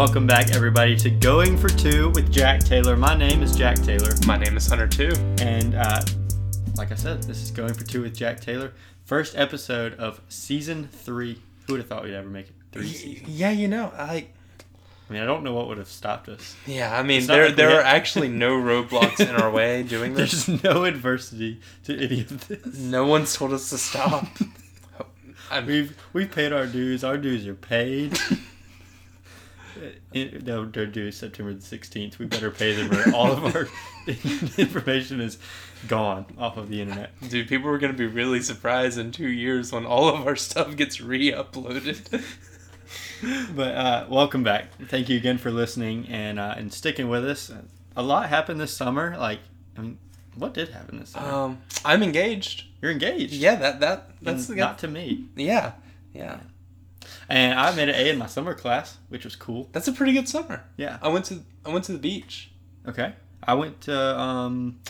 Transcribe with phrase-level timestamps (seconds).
[0.00, 2.96] Welcome back, everybody, to Going for Two with Jack Taylor.
[2.96, 5.10] My name is Jack Taylor, My name is Hunter too.
[5.42, 6.00] and uh,
[6.78, 8.72] like I said, this is Going for Two with Jack Taylor.
[9.04, 11.42] First episode of season three.
[11.66, 13.28] Who would have thought we'd ever make it three seasons?
[13.28, 14.28] Yeah, you know, I
[15.10, 16.56] I mean, I don't know what would have stopped us.
[16.66, 20.46] yeah, I mean, there like there are actually no roadblocks in our way doing this.
[20.46, 22.78] There's no adversity to any of this.
[22.78, 24.26] No one's told us to stop.
[25.50, 27.04] I'm, We've we've paid our dues.
[27.04, 28.18] Our dues are paid.
[30.14, 32.18] No, their due September the sixteenth.
[32.18, 33.68] We better pay them, or all of our
[34.58, 35.38] information is
[35.88, 37.10] gone off of the internet.
[37.28, 40.76] dude, people are gonna be really surprised in two years when all of our stuff
[40.76, 42.22] gets re-uploaded.
[43.54, 44.70] But uh, welcome back.
[44.88, 47.52] Thank you again for listening and uh, and sticking with us.
[47.94, 49.14] A lot happened this summer.
[49.18, 49.40] Like,
[49.76, 49.98] I mean,
[50.36, 51.30] what did happen this summer?
[51.30, 52.64] um, I'm engaged.
[52.80, 53.34] You're engaged.
[53.34, 55.26] Yeah, that that that's that's the not to me.
[55.36, 55.72] yeah
[56.14, 56.38] yeah.
[57.30, 59.68] And I made an A in my summer class, which was cool.
[59.72, 60.64] That's a pretty good summer.
[60.76, 60.98] Yeah.
[61.00, 62.50] I went to I went to the beach.
[62.86, 63.14] Okay.
[63.42, 64.80] I went to um,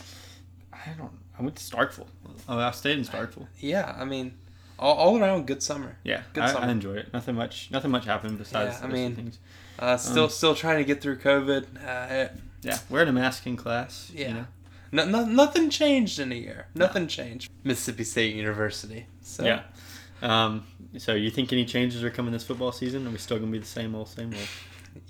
[0.73, 1.13] I don't.
[1.39, 2.07] I went to Starkville.
[2.49, 3.47] Oh, I stayed in Starkville.
[3.59, 4.35] Yeah, I mean,
[4.79, 5.97] all, all around good summer.
[6.05, 6.67] Yeah, Good I, summer.
[6.67, 7.13] I enjoyed it.
[7.13, 7.71] Nothing much.
[7.71, 8.79] Nothing much happened besides.
[8.81, 9.39] Yeah, I mean- things.
[9.79, 11.65] Uh, still Um, still trying to get through COVID.
[11.83, 12.29] Uh,
[12.63, 14.11] Yeah, wearing a mask in class.
[14.15, 14.29] Yeah.
[14.29, 14.47] You know?
[14.93, 16.67] No, no, nothing changed in a year.
[16.75, 17.51] Nothing changed.
[17.65, 19.07] Mississippi State University.
[19.23, 19.63] So Yeah.
[20.23, 20.65] Um.
[20.99, 23.07] So you think any changes are coming this football season?
[23.07, 24.49] Are we still gonna be the same old, same old?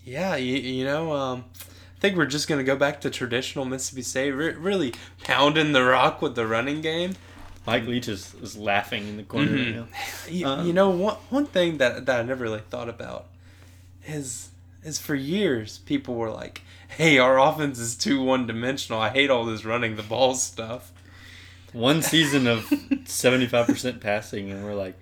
[0.04, 4.02] yeah, you, you know, um, I think we're just gonna go back to traditional Mississippi
[4.02, 4.32] State.
[4.32, 4.92] Re- really
[5.24, 7.14] pounding the rock with the running game.
[7.66, 9.50] Mike Leach is, is laughing in the corner.
[9.52, 9.66] Mhm.
[9.66, 9.86] Right now.
[10.30, 13.26] You, Um, you know, one one thing that that I never really thought about
[14.06, 14.48] is
[14.82, 19.00] is for years people were like, "Hey, our offense is too one dimensional.
[19.00, 20.92] I hate all this running the ball stuff."
[21.72, 22.72] One season of
[23.06, 24.98] seventy five percent passing, and we're like,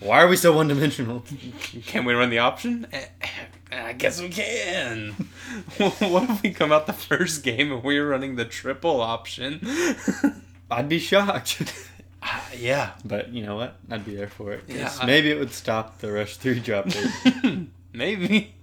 [0.00, 1.24] why are we so one dimensional?
[1.86, 2.86] Can we run the option?
[2.92, 3.06] Eh,
[3.72, 5.10] I guess we can.
[5.78, 9.60] what if we come out the first game and we're running the triple option?
[10.70, 11.62] I'd be shocked.
[12.22, 12.92] Ah, yeah.
[13.04, 13.76] But you know what?
[13.90, 14.64] I'd be there for it.
[14.68, 17.68] Yeah, I- maybe it would stop the rush three drop rate.
[17.92, 18.54] Maybe.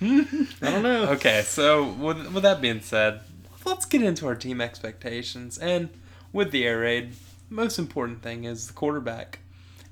[0.00, 0.26] I
[0.60, 1.10] don't know.
[1.10, 3.20] Okay, so with, with that being said,
[3.64, 5.58] let's get into our team expectations.
[5.58, 5.90] And
[6.32, 7.14] with the air raid,
[7.50, 9.40] most important thing is the quarterback.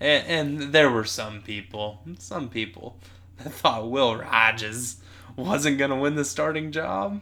[0.00, 0.27] And,
[0.61, 2.99] and there were some people, some people,
[3.39, 4.97] that thought Will Rogers
[5.37, 7.21] wasn't going to win the starting job.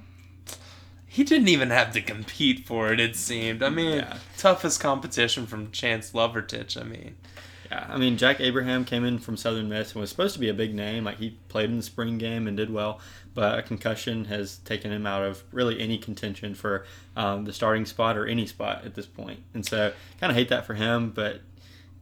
[1.06, 3.62] He didn't even have to compete for it, it seemed.
[3.62, 4.16] I mean, Yeah.
[4.38, 7.16] toughest competition from Chance Lovertich, I mean.
[7.70, 10.48] Yeah, I mean Jack Abraham came in from Southern Miss and was supposed to be
[10.48, 11.04] a big name.
[11.04, 12.98] Like he played in the spring game and did well,
[13.34, 16.84] but a concussion has taken him out of really any contention for
[17.16, 19.40] um, the starting spot or any spot at this point.
[19.54, 21.10] And so, kind of hate that for him.
[21.10, 21.40] But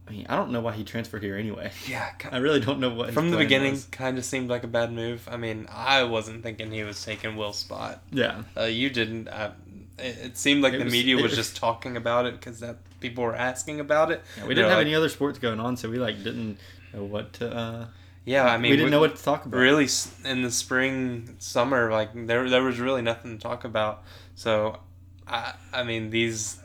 [0.08, 1.70] I mean, I don't know why he transferred here anyway.
[1.88, 4.92] Yeah, I really don't know what from the beginning, kind of seemed like a bad
[4.92, 5.28] move.
[5.30, 8.02] I mean, I wasn't thinking he was taking Will's spot.
[8.10, 9.28] Yeah, Uh, you didn't.
[9.28, 9.52] Uh,
[9.98, 12.58] it, it seemed like It the was- media was was- just talking about it because
[12.60, 14.22] that people were asking about it.
[14.36, 16.58] Yeah, we didn't They're have like- any other sports going on, so we like didn't
[16.92, 17.54] know what to.
[17.54, 17.86] Uh,
[18.24, 19.58] Yeah, I mean, we didn't know what to talk about.
[19.58, 19.88] Really,
[20.24, 24.02] in the spring, summer, like there, there was really nothing to talk about.
[24.34, 24.78] So,
[25.26, 26.58] I, I mean, these,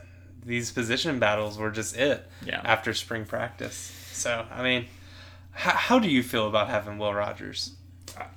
[0.44, 2.60] these position battles were just it Yeah.
[2.64, 3.74] after spring practice.
[4.12, 4.86] So, I mean,
[5.52, 7.72] how, how do you feel about having Will Rogers?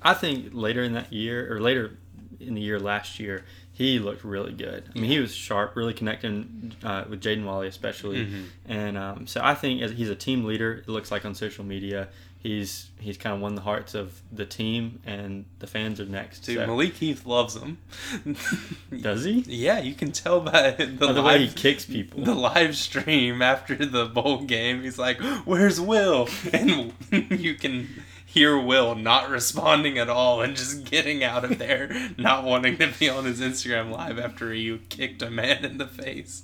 [0.01, 1.97] I think later in that year, or later
[2.39, 4.89] in the year last year, he looked really good.
[4.93, 8.25] I mean, he was sharp, really connecting uh, with Jaden Walley, especially.
[8.25, 8.45] Mhm.
[8.65, 10.83] And um, so I think as he's a team leader.
[10.85, 14.45] It looks like on social media, he's he's kind of won the hearts of the
[14.45, 16.39] team, and the fans are next.
[16.41, 17.77] Dude, so- Malik Heath loves him.
[19.01, 19.43] does he?
[19.47, 22.23] Yeah, you can tell by the, By the live, way he kicks people.
[22.23, 24.81] the live stream after the bowl game.
[24.83, 27.87] He's like, "Where's Will?" And you can
[28.25, 32.87] hear Will not responding at all and just getting out of there, not wanting to
[32.99, 36.43] be on his Instagram live after you kicked a man in the face.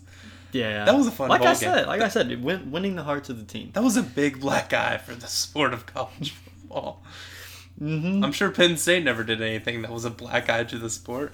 [0.56, 1.56] Yeah, That was a fun Like I game.
[1.56, 3.72] said, like I said, win, winning the hearts of the team.
[3.74, 7.04] That was a big black eye for the sport of college football.
[7.82, 8.24] Mm-hmm.
[8.24, 11.34] I'm sure Penn State never did anything that was a black eye to the sport.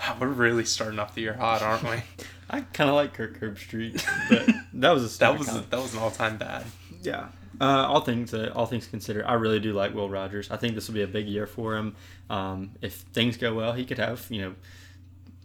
[0.00, 2.02] Wow, we're really starting off the year hot, aren't we?
[2.50, 5.70] I kind of like Kirk Herbstreit, but that was a That was comment.
[5.70, 6.64] that was an all time bad.
[7.02, 7.28] Yeah.
[7.60, 10.50] Uh, all things uh, all things considered, I really do like Will Rogers.
[10.50, 11.94] I think this will be a big year for him.
[12.28, 14.54] Um, if things go well, he could have you know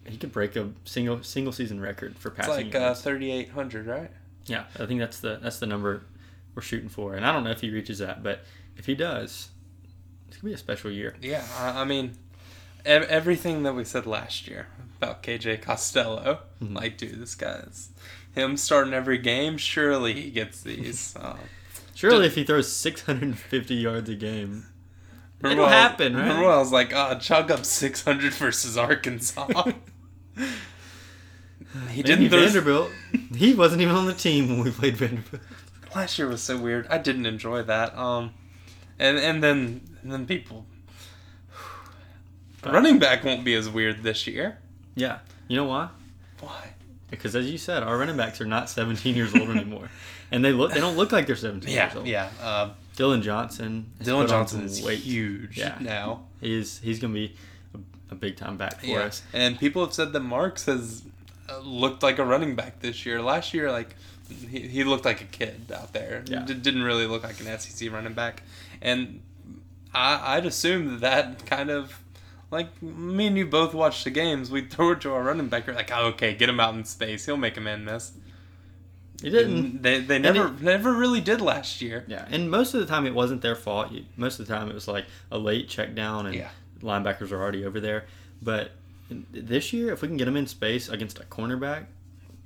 [0.10, 2.68] he could break a single single season record for passing.
[2.68, 3.02] It's like uh, yards.
[3.02, 4.12] 3,800, right?
[4.46, 6.04] yeah, I think that's the that's the number
[6.56, 8.44] we're shooting for, and I don't know if he reaches that, but
[8.78, 9.50] if he does,
[10.28, 11.16] it's gonna be a special year.
[11.22, 12.14] Yeah, I, I mean,
[12.86, 14.68] ev- everything that we said last year
[14.98, 16.76] about KJ Costello, Mhm.
[16.76, 17.90] like, dude, this guy's
[18.34, 19.58] him starting every game.
[19.58, 21.16] Surely he gets these.
[21.22, 21.38] Um,
[21.96, 24.66] Surely, if he throws 650 yards a game,
[25.44, 26.22] It'll happen, right?
[26.22, 29.48] Remember when I was like, oh, chalk up 600 versus Arkansas.
[31.90, 32.30] he didn't.
[32.30, 32.92] Vanderbilt.
[33.36, 35.42] he wasn't even on the team when we played Vanderbilt.
[35.96, 36.88] Last year was so weird.
[36.88, 37.98] I didn't enjoy that.
[37.98, 38.34] Um,
[38.98, 40.66] and and then and then people.
[42.66, 44.60] Running back won't be as weird this year.
[44.96, 45.20] Yeah.
[45.48, 45.90] You know why?
[46.42, 46.74] Why?
[47.10, 49.90] Because as you said, our running backs are not 17 years old anymore,
[50.32, 52.08] and they look they don't look like they're 17 Yeah, years old.
[52.08, 52.30] yeah.
[52.42, 53.92] Uh, Dillon Johnson.
[54.02, 55.00] Dillon Johnson is weight.
[55.00, 55.76] huge Yeah.
[55.80, 56.26] now.
[56.40, 57.36] He's he's gonna be
[58.12, 59.22] a, big time back for Yeah, us.
[59.34, 61.04] and people have said that Marks has
[61.50, 63.22] uh, looked like a running back this year.
[63.22, 63.96] Last year, like
[64.50, 66.24] he, he looked like a kid out there.
[66.28, 66.46] Yeah.
[66.46, 68.44] D- didn't really look like an SEC running back,
[68.82, 69.22] and
[69.94, 71.02] I, I'd assume that
[71.40, 72.00] that kind of
[72.52, 74.50] like me and you both watched the games.
[74.52, 75.68] We throw it to our running back.
[75.68, 77.26] You're like, oh, okay, get him out in space.
[77.26, 78.12] He'll make a man miss.
[79.22, 79.82] He didn't.
[79.82, 82.06] They they never never really did last year.
[82.08, 83.92] Yeah, and most of the time it wasn't their fault.
[83.92, 86.50] You- Most of the time it was like a late check down and Yeah.
[86.82, 88.06] Linebackers are already over there.
[88.42, 88.72] But
[89.32, 91.86] this year, if we can get them in space against a cornerback,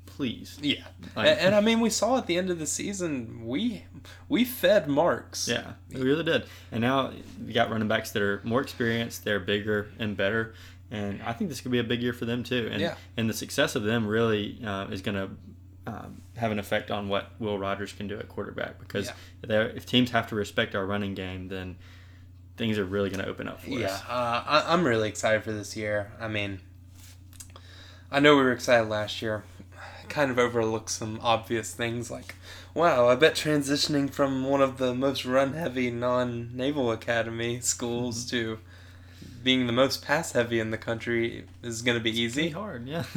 [0.05, 0.57] please.
[0.61, 0.83] Yeah,
[1.15, 3.83] Like- and, and I mean, we saw at the end of the season, we
[4.29, 5.47] we fed Marks.
[5.47, 6.45] Yeah, we really did.
[6.71, 7.11] And now
[7.45, 10.53] you got running backs that are more experienced, they're bigger and better,
[10.91, 12.69] and I think this could be a big year for them too.
[12.71, 12.95] And Yeah.
[13.17, 15.29] and the success of them really uh, is going to
[15.85, 19.11] um, have an effect on what Will Rogers can do at quarterback because
[19.43, 19.63] Yeah.
[19.75, 21.75] if teams have to respect our running game, then
[22.57, 24.01] things are really going to open up for Yeah, us.
[24.09, 26.11] uh, I, I'm really excited for this year.
[26.19, 26.59] I mean,
[28.11, 29.43] I know we were excited last year.
[30.09, 32.35] Kind of overlooked some obvious things like,
[32.75, 38.25] wow, I bet transitioning from one of the most run heavy non naval academy schools
[38.29, 38.59] to
[39.43, 42.49] being the most pass heavy in the country is going to be It's easy.
[42.49, 43.03] hard, yeah.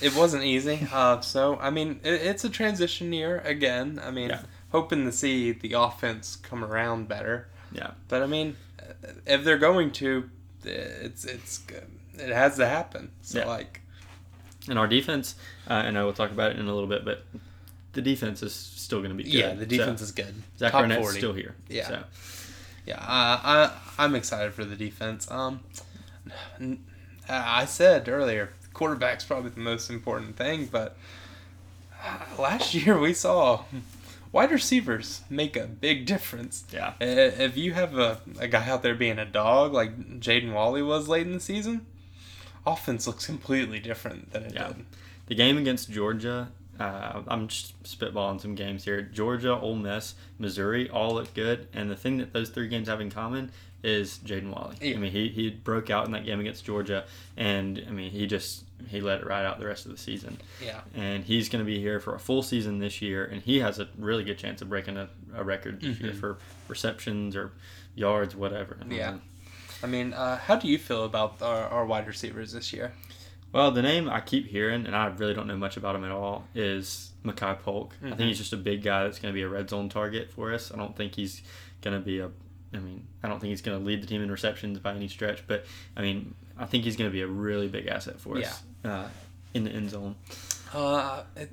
[0.00, 0.88] It wasn't easy.
[0.92, 4.00] Uh, so, I mean, it, it's a transition year again.
[4.02, 4.42] I mean, Yeah.
[4.72, 7.46] hoping to see the offense come around better.
[7.72, 7.92] Yeah.
[8.08, 8.56] But I mean,
[9.26, 10.28] if they're going to,
[10.64, 11.86] it's it's good.
[12.14, 13.10] It has to happen.
[13.22, 13.46] So Yeah.
[13.46, 13.80] like,
[14.68, 15.34] And our defense,
[15.68, 17.24] uh, I know we'll talk about it in a little bit, but
[17.94, 19.32] the defense is still going to be good.
[19.32, 20.34] yeah, the defense So, is good.
[20.58, 21.18] Zach Top Arnett's 40.
[21.18, 21.54] still here.
[21.68, 21.88] Yeah.
[21.88, 22.04] So.
[22.86, 25.30] Yeah, uh, I I'm excited for the defense.
[25.30, 25.60] Um,
[27.28, 30.96] I said earlier, quarterback's probably the most important thing, but
[32.04, 33.64] uh, last year we saw
[34.32, 36.64] wide receivers make a big difference.
[36.72, 36.94] Yeah.
[37.00, 41.08] If you have a, a guy out there being a dog like Jaden Walley was
[41.08, 41.86] late in the season,
[42.66, 44.68] offense looks completely different than it Yeah.
[44.68, 44.86] did.
[45.26, 46.50] The game against Georgia,
[46.80, 49.02] uh, I'm just spitballing some games here.
[49.02, 53.00] Georgia, Ole Miss, Missouri all look good, and the thing that those three games have
[53.00, 53.50] in common
[53.84, 54.76] is Jaden Walley.
[54.80, 54.94] Yeah.
[54.94, 57.04] I mean, he, he broke out in that game against Georgia,
[57.36, 60.38] and I mean, he just he let it ride out the rest of the season.
[60.64, 60.80] Yeah.
[60.94, 63.78] And he's going to be here for a full season this year, and he has
[63.78, 66.20] a really good chance of breaking a, a record this year Mhm.
[66.20, 66.38] for
[66.68, 67.52] receptions or
[67.94, 68.76] yards, whatever.
[68.88, 69.18] Yeah.
[69.82, 72.92] I mean, uh, how do you feel about our, our wide receivers this year?
[73.52, 76.10] Well, the name I keep hearing, and I really don't know much about him at
[76.10, 77.94] all, is Makai Polk.
[78.02, 78.16] I Mhm.
[78.16, 80.54] think he's just a big guy that's going to be a red zone target for
[80.54, 80.72] us.
[80.72, 81.42] I don't think he's
[81.82, 82.30] going to be a.
[82.74, 85.06] I mean, I don't think he's going to lead the team in receptions by any
[85.06, 88.38] stretch, but I mean, I think he's going to be a really big asset for
[88.38, 89.08] us uh,
[89.54, 90.14] in the end zone.
[90.74, 91.50] Uh, it,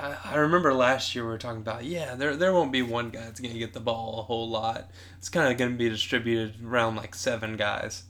[0.00, 3.10] I, I remember last year we were talking about yeah there there won't be one
[3.10, 4.90] guy that's gonna get the ball a whole lot.
[5.18, 8.04] It's kind of gonna be distributed around like seven guys.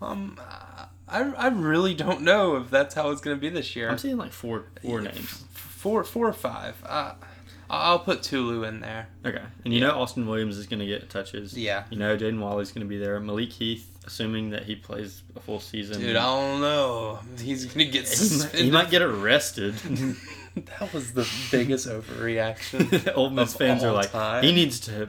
[0.00, 0.38] Um,
[1.08, 3.90] I I really don't know if that's how it's gonna be this year.
[3.90, 5.18] I'm seeing like four four Yeah, names.
[5.24, 5.44] f-
[5.78, 6.76] Four four or five.
[6.86, 7.14] Uh,
[7.70, 9.08] I'll put Tulu in there.
[9.24, 11.56] Okay, and you know Austin Williams is going to get touches.
[11.56, 11.84] Yeah.
[11.90, 13.20] You know Jaden Walley's going to be there.
[13.20, 16.00] Malik Heath, assuming that he plays a full season.
[16.00, 17.18] Dude, I don't know.
[17.38, 18.64] He's gonna get suspended.
[18.64, 19.74] he might get arrested.
[20.56, 23.12] that was the biggest overreaction.
[23.16, 24.42] Ole Miss of fans are like, time.
[24.42, 25.08] he needs to,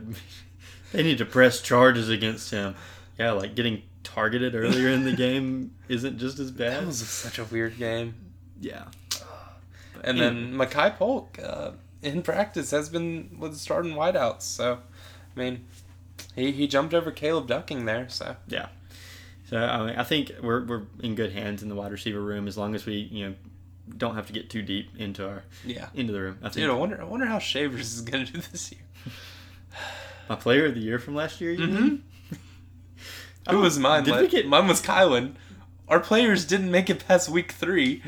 [0.91, 2.75] they need to press charges against him.
[3.17, 6.81] Yeah, like getting targeted earlier in the game isn't just as bad.
[6.81, 8.15] That was such a weird game.
[8.59, 8.85] yeah,
[10.03, 14.41] And then Makai Polk, uh, in practice, has been with starting wideouts.
[14.41, 14.79] So,
[15.35, 15.65] I mean,
[16.35, 18.07] he, he jumped over Caleb Ducking there.
[18.09, 18.67] So, yeah.
[19.49, 22.47] So I, mean, I think we're we're in good hands in the wide receiver room
[22.47, 23.35] as long as we you know
[23.97, 25.89] don't have to get too deep into our yeah.
[25.95, 26.37] into the room.
[26.41, 28.81] I think Dude, I wonder, I wonder how Shavers is going to do this year.
[30.29, 31.51] my player of the year from last year.
[31.51, 31.81] You Mhm.
[31.81, 32.03] mean?
[33.49, 34.03] Who was mine?
[34.03, 34.45] Did La- we get?
[34.47, 35.33] Mine was Kylin.
[35.87, 38.03] Our players didn't make it past week three.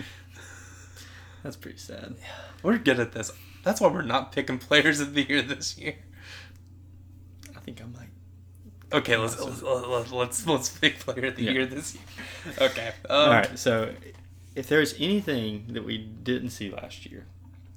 [1.44, 2.18] That's pretty sad.
[2.62, 3.32] We're good at this.
[3.64, 5.96] That's why we're not picking players of the year this year.
[7.56, 8.01] I think I might.
[8.94, 11.52] Okay, let's let's let's, let's, pick player of the Yeah.
[11.52, 12.04] year this year.
[12.70, 12.88] Okay.
[13.10, 13.58] Um, All right.
[13.58, 13.94] So,
[14.56, 17.26] if there's anything that we didn't see last year,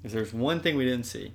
[0.03, 1.33] if there's one thing we didn't see,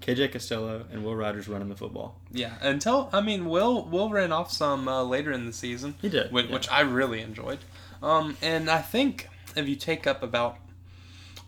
[0.00, 2.20] KJ Costello and Will Rogers running the football.
[2.30, 5.94] Yeah, until I mean, Will Will ran off some uh, later in the season.
[6.02, 6.52] He did, which, yeah.
[6.52, 7.60] which I really enjoyed.
[8.02, 10.58] Um, and I think if you take up about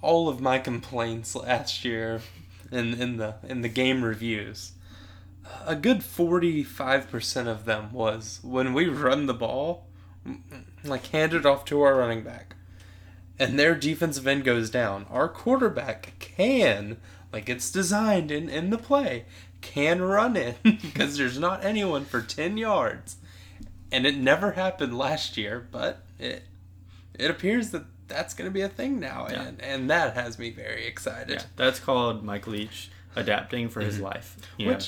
[0.01, 2.23] all of my complaints last year
[2.73, 4.73] in in the in the game reviews,
[5.67, 9.87] a good forty five percent of them was when we run the ball,
[10.85, 12.57] like hand it off to our running back,
[13.39, 15.07] and their defensive end goes down.
[15.11, 16.99] Our quarterback can
[17.33, 19.25] like it's designed in in the play
[19.61, 23.17] can run it because there's not anyone for 10 yards
[23.91, 26.45] and it never happened last year but it
[27.19, 29.43] it appears that that's going to be a thing now Yeah.
[29.43, 33.95] and and that has me very excited Yeah, that's called Mike Leach adapting for his
[33.95, 34.05] mm-hmm.
[34.05, 34.37] life.
[34.59, 34.79] You know?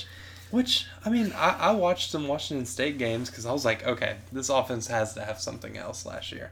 [0.51, 4.17] Which i mean i, I watched some washington state games because i was like okay
[4.31, 6.51] this offense has to have something else last year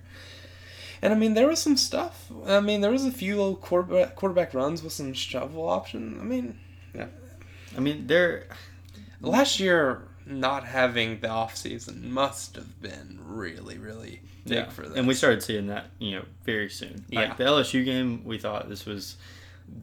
[1.01, 4.15] and i mean there was some stuff i mean there was a few little quarterback
[4.15, 6.59] quarterback runs with some shovel option i mean
[6.93, 7.07] yeah.
[7.75, 8.45] I mean, they're
[9.21, 14.81] last year not having the off season must have been really really big yeah, for
[14.81, 17.05] them and we started seeing that you know very soon.
[17.09, 17.21] Yeah.
[17.21, 19.15] Like the LSU game, we thought this was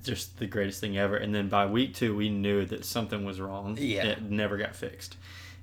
[0.03, 3.41] just the greatest thing ever, and then by week two, we knew that something was
[3.41, 3.77] wrong.
[3.81, 4.05] Yeah.
[4.05, 5.17] it never got fixed.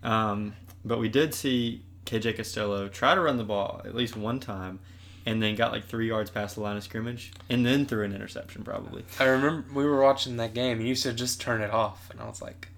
[0.03, 4.39] Um, but we did see KJ Costello try to run the ball at least one
[4.39, 4.79] time.
[5.23, 8.11] And then got like three yards past the line of scrimmage, and then threw an
[8.11, 9.05] interception probably.
[9.19, 12.19] I remember we were watching that game and you said just turn it off and
[12.19, 12.69] I was like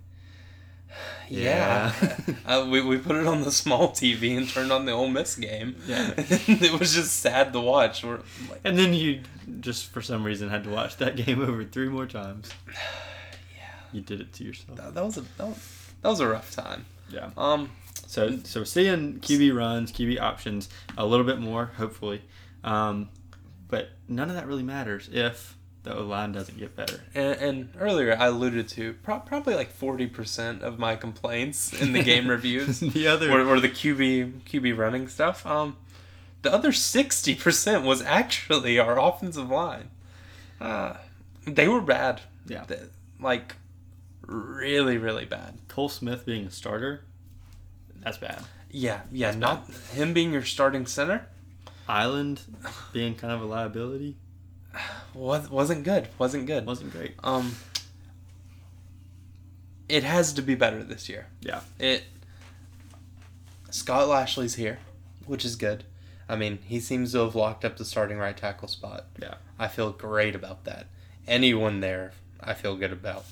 [1.30, 1.92] yeah,
[2.46, 5.36] uh, we, we put it on the small TV and turned on the Ole Miss
[5.36, 5.76] game.
[5.88, 6.14] Yeah.
[6.18, 8.04] it was just sad to watch.
[8.04, 8.18] We're
[8.50, 9.22] like, And then you
[9.60, 12.50] just for some reason had to watch that game over three more times.
[12.68, 14.78] yeah, You did it to yourself.
[14.78, 16.86] that, that was a that was, that was a rough time.
[17.10, 17.30] Yeah.
[17.38, 17.70] Um,
[18.08, 22.22] So so seeing QB runs, QB options a little bit more, hopefully.
[22.64, 23.10] Um,
[23.68, 27.02] but none of that really matters if the O line doesn't get better.
[27.14, 31.94] and, and earlier I alluded to pro- probably like forty percent of my complaints in
[31.94, 35.46] the game reviews the other or, or the QB QB running stuff.
[35.46, 35.78] Um,
[36.42, 39.90] the other sixty percent was actually our offensive line.
[40.60, 40.96] Uh,
[41.46, 42.22] they were bad.
[42.48, 42.64] Yeah.
[42.64, 42.80] Th-
[43.20, 43.56] like
[44.26, 45.58] really, really bad.
[45.68, 47.04] Cole Smith being a starter,
[48.02, 48.44] that's bad.
[48.72, 49.32] Yeah, yeah.
[49.32, 51.28] not him being your starting center
[51.88, 52.40] Eiland
[52.92, 54.16] being kind of a liability
[55.14, 56.08] was wasn't good.
[56.18, 56.66] Wasn't good.
[56.66, 57.16] wasn't great.
[57.24, 57.56] Um,
[59.90, 61.28] it has to be better this year.
[61.42, 61.62] Yeah.
[61.80, 62.04] It.
[63.70, 64.80] Scott Lashley's here,
[65.26, 65.84] which is good.
[66.30, 69.06] I mean, he seems to have locked up the starting right tackle spot.
[69.22, 69.36] Yeah.
[69.60, 70.88] I feel great about that.
[71.28, 73.26] Anyone there, I feel good about.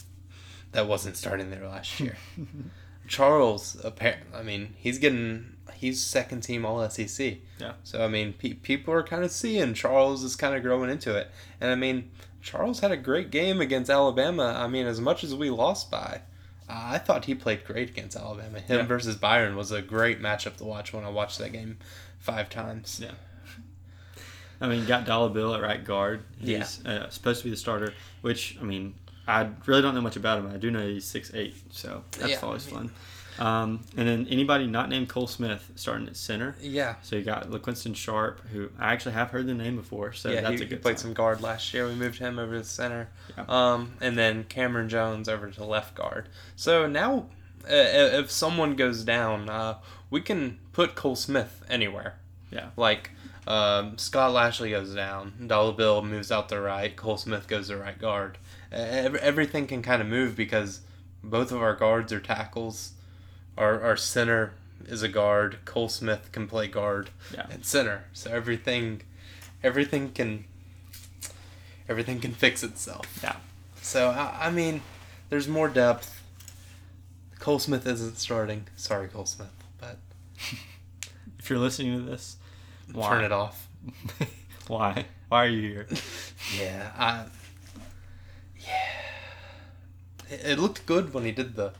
[0.71, 2.17] That wasn't starting there last year.
[3.07, 7.38] Charles, apparently, I mean, he's getting he's second team All SEC.
[7.60, 7.74] Yeah.
[7.84, 11.16] So I mean, pe- people are kind of seeing Charles is kind of growing into
[11.16, 12.12] it, and I mean,
[12.42, 14.56] Charles had a great game against Alabama.
[14.58, 16.22] I mean, as much as we lost by,
[16.68, 18.60] I thought he played great against Alabama.
[18.60, 18.86] Him Yeah.
[18.86, 21.78] versus Byron was a great matchup to watch when I watched that game
[22.20, 23.00] five times.
[23.04, 23.12] Yeah.
[24.60, 26.24] I mean, got Dollar Bill at right guard.
[26.40, 28.94] He's uh, supposed to be the starter, which I mean,
[29.28, 30.51] I really don't know much about him.
[30.51, 32.92] I do know he's six eight, so that's Yeah, always I mean- fun.
[33.40, 36.54] Um, and then anybody not named Cole Smith starting at center.
[36.62, 36.96] Yeah.
[37.01, 40.42] So you got LaQuinston Sharp, who I actually have heard the name before, so yeah,
[40.42, 41.04] that's he, a he good played sign.
[41.08, 41.88] some guard last year.
[41.88, 43.46] We moved him over to the center, Yeah.
[43.48, 46.28] um, and then Cameron Jones over to left guard.
[46.58, 47.28] So now,
[47.63, 49.78] uh, if someone goes down, uh,
[50.10, 52.20] we can put Cole Smith anywhere.
[52.51, 52.68] Yeah.
[52.75, 53.12] Like
[53.48, 57.78] um, Scott Lashley goes down, Dollar Bill moves out the right, Cole Smith goes to
[57.78, 58.38] right guard.
[58.72, 60.82] Ev- everything can kind of move because
[61.24, 62.94] both of our guards are tackles.
[63.58, 64.54] Our our center
[64.86, 65.60] is a guard.
[65.66, 67.48] Cole Smith can play guard Yeah.
[67.51, 68.06] and center.
[68.13, 69.01] So everything,
[69.63, 70.46] everything can,
[71.90, 73.20] everything can fix itself.
[73.22, 73.36] Yeah.
[73.82, 74.82] So I, I mean,
[75.30, 76.20] there's more depth.
[77.40, 78.68] Cole Smith isn't starting.
[78.75, 79.98] Sorry, Cole Smith, but
[81.40, 82.38] If you're listening to this,
[82.94, 83.10] why?
[83.10, 83.68] turn it off.
[84.68, 85.06] why?
[85.28, 85.88] Why are you here?
[86.60, 87.25] Yeah, I.
[90.31, 91.73] It, looked good when he did the.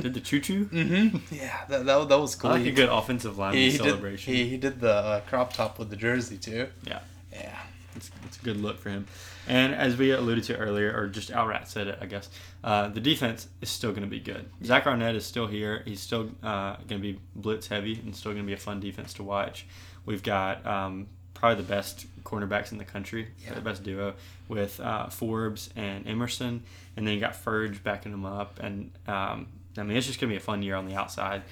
[0.00, 0.66] Did the choo choo?
[0.66, 1.34] Mm-hmm.
[1.34, 2.50] Yeah, that, that, that was I cool.
[2.50, 4.32] like he, a good offensive lineman he, he celebration.
[4.32, 6.68] Did, he, he did the uh, crop top with the jersey too.
[6.84, 7.00] Yeah.
[7.32, 7.58] Yeah.
[7.94, 9.06] It's, it's a good look for him.
[9.48, 12.28] And as we alluded to earlier, or just outright said it, I guess,
[12.62, 14.50] uh, the defense is still going to be good.
[14.64, 15.82] Zach Arnett is still here.
[15.86, 18.80] He's still uh, going to be blitz heavy and still going to be a fun
[18.80, 19.66] defense to watch.
[20.04, 21.06] We've got um,
[21.36, 23.54] probably the best cornerbacks in the country, Yeah.
[23.54, 24.14] the best duo
[24.48, 26.62] with uh, Forbes and Emerson.
[26.96, 28.58] And then you got Furdge backing them up.
[28.60, 29.46] And um,
[29.78, 31.42] I mean, it's just going to be a fun year on the outside.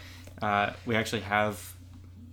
[0.43, 1.75] Uh, we actually have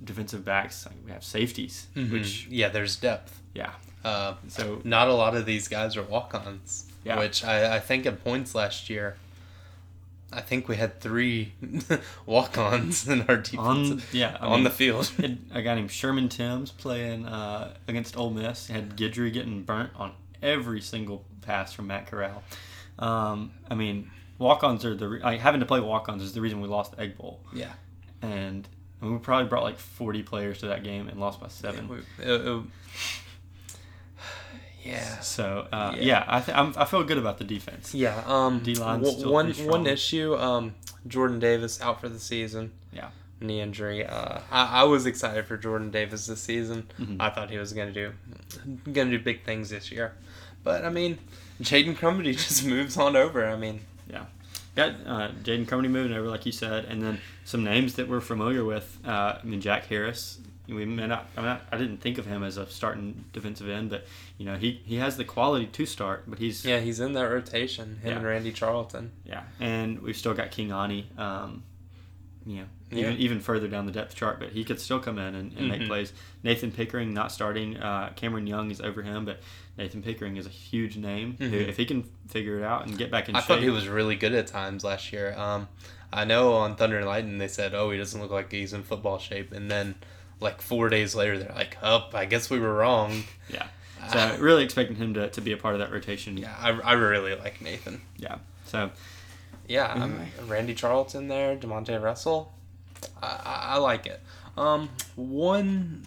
[0.04, 3.40] defensive backs, like we have safeties, which, yeah, there's depth.
[3.54, 3.72] yeah.
[4.04, 6.88] Uh, So not a lot of these guys are walk-ons.
[7.04, 7.18] Yeah.
[7.20, 9.16] which I, I think in points last year,
[10.34, 11.54] I think we had three
[12.26, 15.08] walk-ons in our defense On yeah, I on mean, the field.
[15.18, 18.68] had a guy named Sherman Timms playing uh, against Ole Miss.
[18.68, 22.44] Had Gidry getting burnt on every single pass from Matt Corral.
[23.00, 26.62] Um, I mean, walk-ons are the re- like, having to play walk-ons is the reason
[26.62, 27.74] we lost the Egg Bowl, yeah,
[28.22, 28.68] and
[29.02, 32.04] we probably brought like 40 players to that game and lost by seven.
[32.20, 32.64] It- it-
[34.84, 35.20] yeah.
[35.20, 36.02] So uh, Yeah.
[36.04, 37.94] yeah, I th- I'm, I feel good about the defense.
[37.94, 38.22] Yeah.
[38.26, 38.60] Um.
[38.64, 40.36] W- one one issue.
[40.36, 40.76] Um.
[41.08, 42.72] Jordan Davis out for the season.
[42.94, 43.10] Yeah.
[43.40, 44.06] Knee injury.
[44.06, 44.40] Uh.
[44.52, 46.88] I, I was excited for Jordan Davis this season.
[47.00, 47.18] Mhm.
[47.20, 48.12] I thought he was gonna do,
[48.92, 50.14] gonna do big things this year,
[50.64, 51.18] but I mean,
[51.62, 53.46] Jaden Crumedy just moves on over.
[53.48, 54.26] I mean, Yeah.
[54.76, 58.22] Got uh, Jaden Crumedy moving over, like you said, and then some names that we're
[58.22, 59.00] familiar with.
[59.06, 60.38] Uh, I mean, Jack Harris.
[60.72, 61.28] We may not.
[61.38, 64.06] I, mean, I- I didn't think of him as a starting defensive end, but
[64.38, 66.24] you know, he he has the quality to start.
[66.28, 67.98] But he's yeah, he's in that rotation.
[68.02, 68.16] Him Yeah.
[68.18, 69.12] and Randy Charlton.
[69.26, 71.08] yeah, and we've still got King Ani.
[71.18, 71.64] Um,
[72.46, 73.00] you know, Yeah.
[73.10, 75.68] even even further down the depth chart, but he could still come in and, and
[75.70, 75.88] make Mhm.
[75.88, 76.14] plays.
[76.44, 77.78] Nathan Pickering not starting.
[77.78, 79.42] Uh, Cameron Young is over him, but
[79.78, 81.36] Nathan Pickering is a huge name.
[81.38, 81.68] Who, Mhm.
[81.68, 83.88] if he can figure it out and get back in I shape, thought he was
[83.88, 85.34] really good at times last year.
[85.38, 85.68] Um,
[86.12, 88.82] I know on Thunder and Lightning they said, "Oh, he doesn't look like he's in
[88.84, 89.96] football shape," and then
[90.42, 93.68] like four days later they're like, "Oh, I guess we were wrong." Yeah.
[94.12, 96.38] So really expecting him to, to be a part of that rotation.
[96.38, 98.02] Yeah, I, I really like Nathan.
[98.18, 98.38] Yeah.
[98.66, 98.92] So
[99.68, 102.54] Yeah, um, Randy Charlton there, Demonte Russell.
[103.22, 104.22] I, I, I like it.
[104.58, 106.06] Um, one,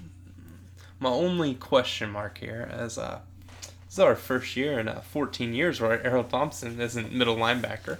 [0.99, 3.21] my only question mark here is uh,
[3.61, 7.99] this is our first year in uh, 14 years where Errol Thompson isn't middle linebacker.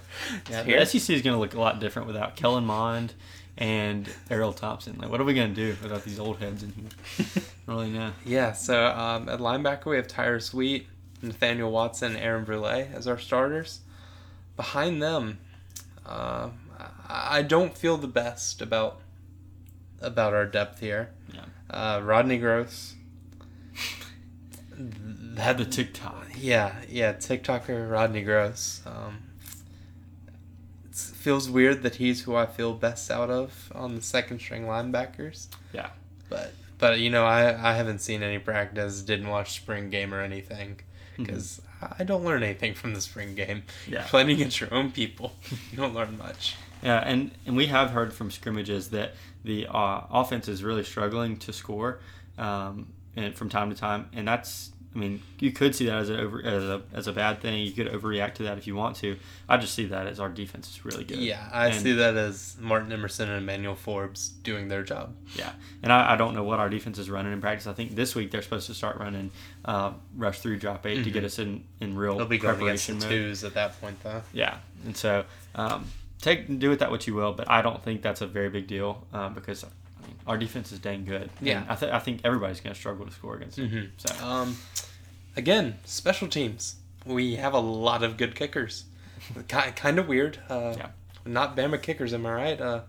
[0.49, 3.13] yeah, the SEC is going to look a lot different without Kellen Mond
[3.57, 4.97] and Errol Thompson.
[4.97, 7.43] Like, what are we going to do without these old heads in here?
[7.67, 8.11] Really know.
[8.23, 10.87] Yeah, so um, at linebacker we have Tyler Sweet,
[11.23, 13.79] Nathaniel Watson, Aaron Brule as our starters.
[14.55, 15.39] Behind them,
[16.05, 16.49] uh,
[17.09, 19.01] I don't feel the best about
[19.99, 21.09] about our depth here.
[21.33, 21.45] Yeah.
[21.69, 22.93] Uh, Rodney Groce.
[25.37, 26.27] Had the TikTok.
[26.37, 28.85] Yeah, yeah, TikToker Rodney Groce.
[28.85, 29.23] Um,
[31.25, 35.47] feels weird that he's who I feel best out of on the second string linebackers.
[35.73, 35.89] Yeah.
[36.29, 40.21] But but you know I I haven't seen any practice, didn't watch spring game or
[40.21, 40.81] anything
[41.17, 41.63] because
[41.99, 43.63] I don't learn anything from the spring game.
[43.63, 43.93] Mm-hmm.
[43.93, 44.03] Yeah.
[44.07, 45.33] Playing against your own people,
[45.71, 46.57] you don't learn much.
[46.83, 51.37] Yeah, and, and we have heard from scrimmages that the uh, offense is really struggling
[51.37, 52.01] to score,
[52.37, 54.71] um, and from time to time, and that's.
[54.95, 57.59] I mean, you could see that as a over as a as a bad thing.
[57.65, 59.17] You could overreact to that if you want to.
[59.49, 61.17] I just see that as our defense is really good.
[61.17, 65.13] Yeah, I And- see that as Martin Emerson and Emmanuel Forbes doing their job.
[65.35, 65.51] Yeah,
[65.83, 67.67] and I, I don't know what our defense is running in practice.
[67.67, 69.31] I think this week they're supposed to start running
[69.65, 72.99] uh, rush through drop 8 to get us in in real They'll be going preparation
[72.99, 73.09] mode.
[73.09, 74.21] twos at that point though.
[74.31, 75.85] Yeah, and so um,
[76.21, 78.67] take do with that what you will, but I don't think that's a very big
[78.67, 79.67] deal uh, because I
[80.07, 81.29] mean, our defense is dang good.
[81.41, 81.63] Yeah.
[81.67, 83.69] I, th- I think everybody's going to struggle to score against them.
[83.69, 83.89] Mhm.
[83.97, 84.55] So Um,
[85.35, 86.75] again, special teams.
[87.05, 88.85] We have a lot of good kickers.
[89.47, 90.39] kind of weird.
[90.49, 90.87] Uh, Yeah.
[91.27, 92.61] Not Bama kickers, am I right?
[92.61, 92.81] Uh,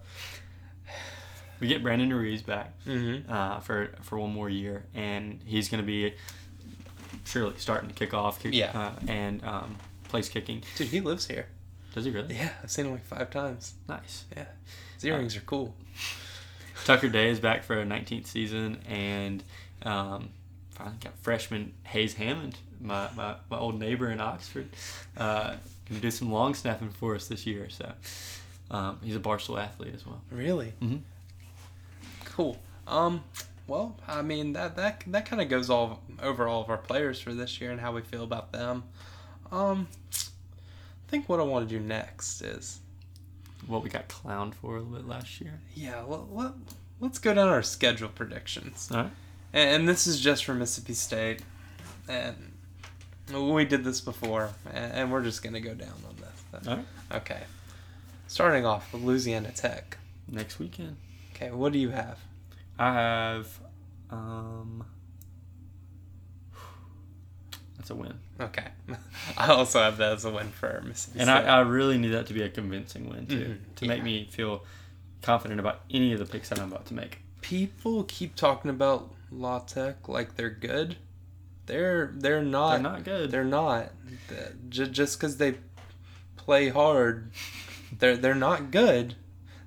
[1.58, 3.28] we get Brandon Ruiz back mhm.
[3.30, 6.14] uh, for for one more year, and he's going to be
[7.24, 8.42] surely starting to kick off.
[8.42, 8.78] Kick, Yeah.
[8.78, 9.76] uh, and um,
[10.08, 10.62] place kicking.
[10.76, 11.46] Dude, he lives here.
[11.94, 12.34] Does he really?
[12.34, 13.72] Yeah, I've seen him like five times.
[13.88, 14.24] Nice.
[14.36, 14.44] Yeah.
[14.96, 15.74] His earrings are cool.
[16.84, 19.42] Tucker Day is back for a 19th season, and
[19.82, 20.28] um,
[20.76, 24.68] finally got freshman Hayes Hammond, my, my, my old neighbor in Oxford,
[25.16, 25.54] uh,
[25.86, 27.68] to do some long snapping for us this year.
[27.70, 27.92] So
[28.70, 30.20] um, he's a Barstool athlete as well.
[30.30, 30.72] Really?
[30.82, 31.00] Mhm.
[32.24, 32.58] Cool.
[32.86, 33.22] Um,
[33.66, 37.18] well, I mean that that that kind of goes all over all of our players
[37.20, 38.84] for this year and how we feel about them.
[39.50, 42.80] Um, I think what I want to do next is
[43.66, 45.60] What we got clowned for a little bit last year.
[45.74, 46.52] yeah, let, let,
[47.00, 48.88] let's go down our schedule predictions.
[48.92, 49.10] All right.
[49.56, 51.40] And, and this is just for Mississippi State,
[52.08, 52.52] and
[53.32, 56.68] we did this before, and, and we're just gonna go down on this.
[56.68, 56.84] All right.
[57.12, 57.40] Okay.
[58.28, 59.96] Starting off with Louisiana Tech.
[60.28, 60.96] Next weekend.
[61.34, 62.18] Okay, what do you have?
[62.78, 63.58] I have.
[64.10, 64.84] Um,
[67.78, 68.14] that's a win.
[68.40, 68.66] Okay.
[69.38, 71.46] I also have that as a win for Mississippi And State.
[71.48, 73.74] I, I really need that to be a convincing win, too, Mhm.
[73.76, 74.64] to make me feel
[75.22, 77.20] confident about any of the picks that I'm about to make.
[77.40, 80.96] People keep talking about La Tech like they're good.
[81.66, 82.72] They're they're not.
[82.72, 83.30] They're not good.
[83.30, 83.92] They're not.
[84.68, 85.56] Just because they
[86.36, 87.30] play hard,
[87.98, 89.16] they're they're not good.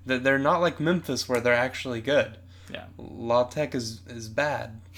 [0.05, 2.37] They're they're not like Memphis where they're actually good.
[2.71, 2.85] Yeah.
[2.97, 4.79] La Tech is is bad.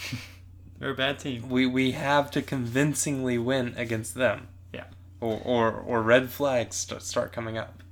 [0.79, 1.47] They're a bad team.
[1.47, 4.47] We we have to convincingly win against them.
[4.73, 4.85] Yeah.
[5.19, 7.83] or or, or red flags st- start coming up.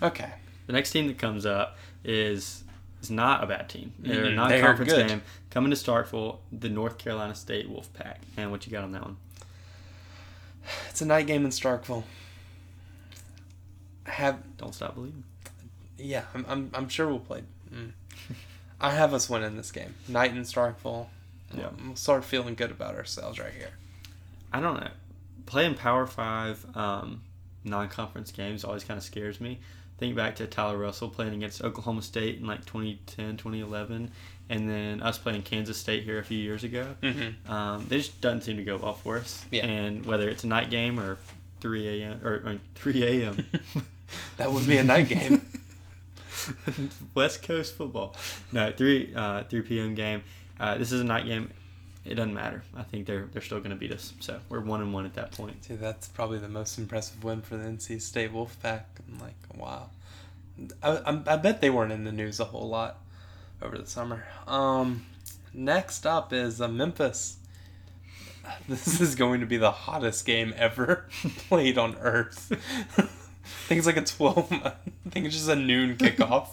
[0.00, 0.34] Okay.
[0.68, 2.62] The next team that comes up is
[3.02, 3.92] is not a bad team.
[3.98, 5.08] They're a Mm, non they are conference good.
[5.08, 8.16] game coming to Starkville, the North Carolina State Wolfpack.
[8.36, 9.16] And what you got on that one?
[10.90, 12.04] It's a night game in Starkville.
[14.06, 15.24] I have Don't stop believing.
[15.98, 17.42] yeah, I'm I'm, I'm sure we'll play.
[17.72, 17.92] Mm.
[18.80, 19.94] I have us winning this game.
[20.08, 21.06] Night in Starkville.
[21.56, 21.68] Yeah.
[21.84, 23.70] We'll start feeling good about ourselves right here.
[24.52, 24.90] I don't know.
[25.46, 27.22] Playing Power Five um,
[27.64, 29.60] non-conference games always kind of scares me.
[29.98, 34.10] Think back to Tyler Russell playing against Oklahoma State in like 2010, 2011,
[34.48, 36.94] and then us playing Kansas State here a few years ago.
[37.02, 37.52] Mm-hmm.
[37.52, 39.44] Um, they just doesn't seem to go well for us.
[39.50, 39.66] Yeah.
[39.66, 41.18] And whether it's a night game or
[41.60, 42.20] 3 a.m.
[42.24, 43.46] or, or 3 a.m.
[44.38, 45.42] That would be a night game.
[47.14, 48.16] West Coast football.
[48.52, 49.94] No, 3 uh, 3 p.m.
[49.94, 50.22] game.
[50.58, 51.50] Uh, this is a night game.
[52.08, 52.62] It doesn't matter.
[52.74, 54.14] I think they're they're still going to beat us.
[54.20, 55.60] So we're one and one at that point.
[55.68, 58.84] Dude, that's probably the most impressive win for the NC State Wolfpack.
[59.06, 59.90] I'm like, wow.
[60.82, 62.98] I, I, I bet they weren't in the news a whole lot
[63.60, 64.24] over the summer.
[64.46, 65.04] Um,
[65.52, 67.36] next up is uh, Memphis.
[68.66, 71.04] This is going to be the hottest game ever
[71.48, 72.50] played on Earth.
[72.98, 73.02] I
[73.68, 74.50] think it's like a 12.
[74.52, 74.72] I
[75.10, 76.48] think it's just a noon kickoff.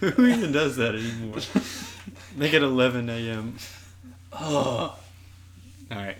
[0.00, 1.38] Who even does that anymore?
[2.36, 3.56] Make it 11 a.m.
[4.32, 4.98] oh.
[5.90, 6.16] All right.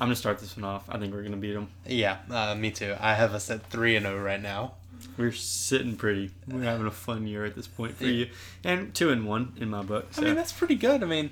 [0.00, 0.84] I'm going to start this one off.
[0.88, 1.68] I think we're going to beat them.
[1.86, 2.96] Yeah, uh, me too.
[2.98, 4.72] I have us at 3 and 0 right now.
[5.18, 6.30] We're sitting pretty.
[6.48, 8.28] We're having a fun year at this point for you.
[8.64, 10.08] And 2 and 1 in my book.
[10.12, 10.22] So.
[10.22, 11.02] I mean, that's pretty good.
[11.02, 11.30] I mean,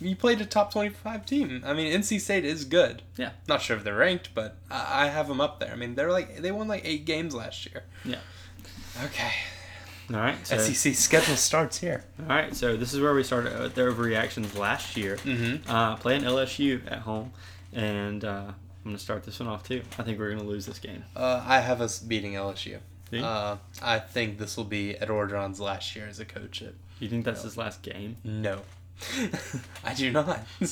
[0.00, 1.62] you played a top 25 team.
[1.64, 3.02] I mean, NC State is good.
[3.16, 3.30] Yeah.
[3.48, 5.72] Not sure if they're ranked, but I I have them up there.
[5.72, 7.84] I mean, they're like, they won like eight games last year.
[8.04, 8.18] Yeah.
[9.04, 9.32] Okay.
[10.12, 10.46] All right.
[10.46, 12.04] So, SEC schedule starts here.
[12.20, 12.54] all right.
[12.54, 15.16] So this is where we started with their overreactions last year.
[15.18, 15.70] Mm-hmm.
[15.70, 17.32] Uh, playing LSU at home.
[17.72, 19.82] And uh, I'm going to start this one off too.
[19.98, 21.04] I think we're going to lose this game.
[21.14, 22.78] Uh, I have us beating LSU.
[23.12, 26.62] Uh, I think this will be Ed Orgeron's last year as a coach.
[26.62, 28.16] At you think that's his last game?
[28.22, 28.60] no,
[29.84, 30.28] I do not.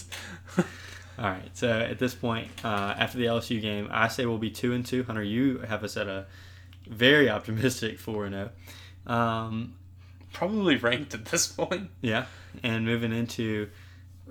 [1.19, 1.51] All right.
[1.55, 4.87] So at this point, uh, after the LSU game, I say we'll be two and
[4.87, 5.03] two.
[5.03, 6.27] Hunter, you have us at a
[6.87, 8.51] very optimistic four and zero.
[9.09, 9.75] Um,
[10.33, 11.91] Probably ranked at this point.
[12.03, 12.27] yeah,
[12.63, 13.69] and moving into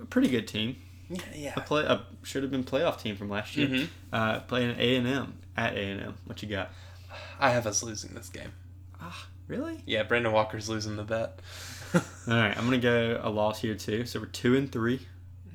[0.00, 0.76] a pretty good team.
[1.10, 1.52] Yeah, yeah.
[1.56, 3.66] A play a should have been playoff team from last year.
[3.68, 3.88] Mhm.
[4.12, 6.14] Uh, playing A and M at A and M.
[6.26, 6.70] What you got?
[7.40, 8.52] I have us losing this game.
[9.00, 9.82] Ah, really?
[9.86, 11.40] Yeah, Brandon Walker's losing the bet.
[11.94, 14.04] All right, I'm gonna go a loss here too.
[14.06, 15.00] So we're two and three,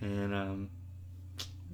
[0.01, 0.69] and um,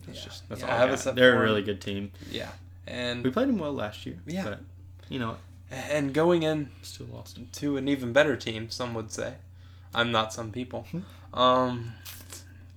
[0.06, 0.26] that's Yeah.
[0.26, 0.94] just that's Yeah, all I I have got.
[0.94, 2.12] us at They're a really good team.
[2.30, 2.50] yeah,
[2.86, 4.18] and We played them well last year.
[4.28, 4.44] Yeah.
[4.44, 4.60] but
[5.08, 5.38] you know,
[5.72, 7.40] and going in still lost.
[7.54, 9.36] to an even better team, some would say.
[9.94, 10.88] I'm not some people.
[10.92, 11.40] Hmm.
[11.40, 11.94] Um,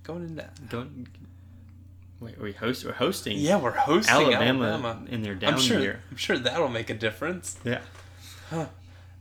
[0.03, 1.07] going into Don't
[2.19, 2.39] wait.
[2.39, 2.85] We host?
[2.85, 3.37] We're hosting.
[3.37, 5.05] yeah, we're hosting Alabama, Alabama.
[5.09, 5.79] in their down I'm sure.
[5.79, 6.01] year.
[6.11, 7.57] I'm sure that'll make a difference.
[7.63, 7.81] Yeah.
[8.49, 8.67] Huh.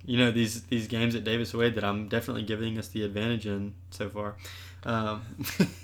[0.04, 3.46] You know these these games at Davis Wade that I'm definitely giving us the advantage
[3.46, 4.34] in so far.
[4.84, 5.22] Um,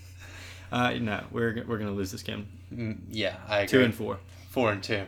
[0.73, 2.49] uh, no, we're we're gonna lose this game.
[2.75, 3.69] Mm, yeah, I agree.
[3.69, 4.19] Two and four.
[4.51, 5.05] four and two.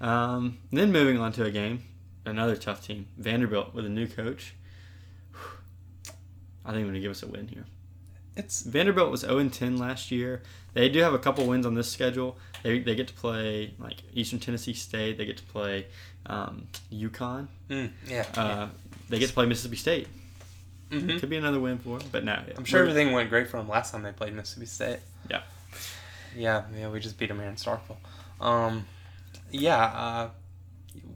[0.00, 1.84] Um, then moving on to a game,
[2.24, 4.54] another tough team, Vanderbilt with a new coach.
[6.64, 7.64] I think I'm gonna give us a win here.
[8.36, 10.42] It's Vanderbilt was 0 10 last year.
[10.72, 12.36] They do have a couple wins on this schedule.
[12.64, 15.18] They, they get to play like Eastern Tennessee State.
[15.18, 15.86] They get to play
[16.26, 17.46] um, UConn.
[17.70, 18.24] mm, yeah.
[18.34, 18.68] Uh,
[19.08, 20.08] They get to play Mississippi State.
[20.90, 20.98] yeah.
[20.98, 21.20] Mhm.
[21.20, 22.42] Could be another win for them, but no.
[22.56, 24.98] I'm sure we're- everything went great for them last time they played Mississippi State.
[25.30, 25.42] Yeah.
[26.36, 27.96] Yeah, yeah, we just beat them here in Starkville.
[28.40, 28.86] Um,
[29.52, 30.30] yeah, uh,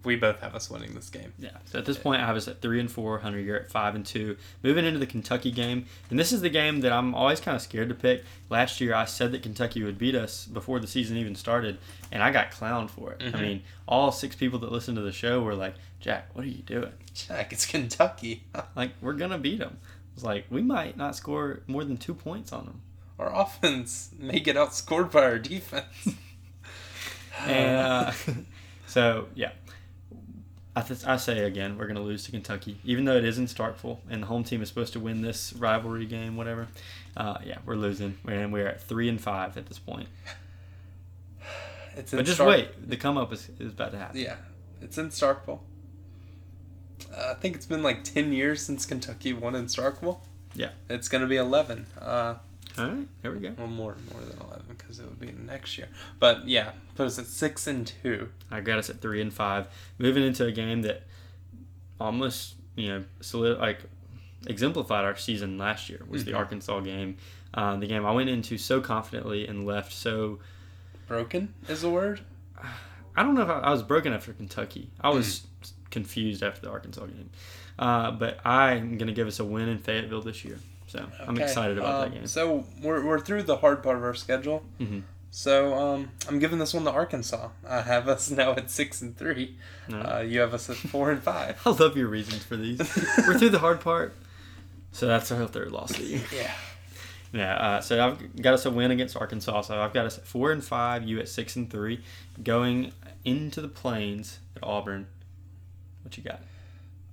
[0.08, 1.32] we both have us winning this game.
[1.38, 1.50] Yeah.
[1.66, 3.18] So at this point, I have us at three and four.
[3.20, 4.36] Hunter, you're at five and two.
[4.64, 7.62] Moving into the Kentucky game, and this is the game that I'm always kind of
[7.62, 8.24] scared to pick.
[8.50, 11.78] Last year, I said that Kentucky would beat us before the season even started,
[12.10, 13.22] and I got clowned for it.
[13.22, 13.40] I Mhm.
[13.40, 16.62] mean, all six people that listened to the show were like, "Jack, what are you
[16.62, 16.92] doing?
[17.14, 18.44] Jack, it's Kentucky.
[18.74, 19.78] Like, we're gonna beat them."
[20.14, 22.80] It's like we might not score more than two points on them.
[23.20, 25.86] Our offense may get outscored by our defense.
[27.46, 28.12] And uh,
[28.86, 29.52] so, yeah.
[30.78, 33.38] I, th- I say again, we're going to lose to Kentucky, even though it is
[33.38, 36.68] in Starkville, and the home team is supposed to win this rivalry game, whatever.
[37.16, 40.08] Uh, yeah, we're losing, and we're at three and five at this point.
[41.96, 44.20] It's in But just Stark- wait, the come up is, is about to happen.
[44.20, 44.36] Yeah,
[44.80, 45.58] it's in Starkville.
[47.12, 50.18] Uh, I think it's been like 10 years since Kentucky won in Starkville.
[50.54, 50.70] Yeah.
[50.88, 51.86] It's going to be 11.
[52.00, 52.34] Uh,
[52.78, 53.54] All right, here we go.
[53.58, 55.88] well, more more than 11 because it would be next year.
[56.18, 58.28] But yeah, put us at 6 and 2.
[58.50, 59.66] I got us at three and five,
[59.98, 61.02] moving into a game that
[62.00, 63.80] almost you know solid like
[64.46, 66.36] exemplified our season last year was the Mhm.
[66.38, 67.16] Arkansas game.
[67.54, 70.38] Uh, the game I went into so confidently and left so
[71.08, 72.20] Broken is the word?
[73.16, 74.90] I don't know if I, I was broken after Kentucky.
[75.00, 75.46] I was
[75.90, 77.30] confused after the Arkansas game.
[77.78, 80.58] Uh, but I'm gonna give us a win in Fayetteville this year.
[80.88, 82.26] So I'm excited about um, that game.
[82.26, 84.64] So we're, we're through the hard part of our schedule.
[84.80, 85.02] Mhm.
[85.30, 87.50] So um, I'm giving this one to Arkansas.
[87.68, 89.56] I have us now at six and three.
[89.88, 90.00] No.
[90.00, 91.60] Uh, you have us at four and five.
[91.66, 92.78] I love your reasons for these.
[93.18, 94.16] We're through the hard part.
[94.92, 96.22] So that's our third loss of the year.
[96.34, 96.50] Yeah.
[97.30, 99.60] Yeah, uh, so I've got us a win against Arkansas.
[99.60, 101.04] So I've got us at four and five.
[101.04, 102.02] You at six and three,
[102.42, 105.06] going into the plains at Auburn.
[106.02, 106.40] What you got?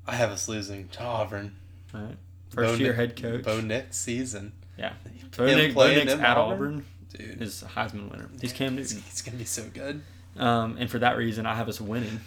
[0.07, 1.55] I have us losing to Auburn.
[1.93, 2.15] All right,
[2.55, 3.43] first Bo year Nix- head coach.
[3.43, 4.53] Bo Nix season.
[4.77, 6.53] yeah, Him Bo Nix, Bo playing Nix at Auburn?
[6.53, 6.85] Auburn
[7.17, 7.41] Dude.
[7.41, 8.29] is a Heisman winner.
[8.41, 10.01] He's Cam Newton, he's gonna be so good.
[10.37, 12.19] um, and for that reason, I have us winning.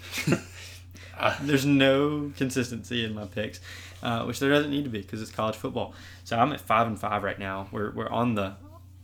[1.19, 3.61] Uh, There's no consistency in my picks,
[4.03, 5.95] uh, which there doesn't need to be because it's college football.
[6.25, 7.69] So I'm at five and five right now.
[7.73, 8.55] We're, we're on the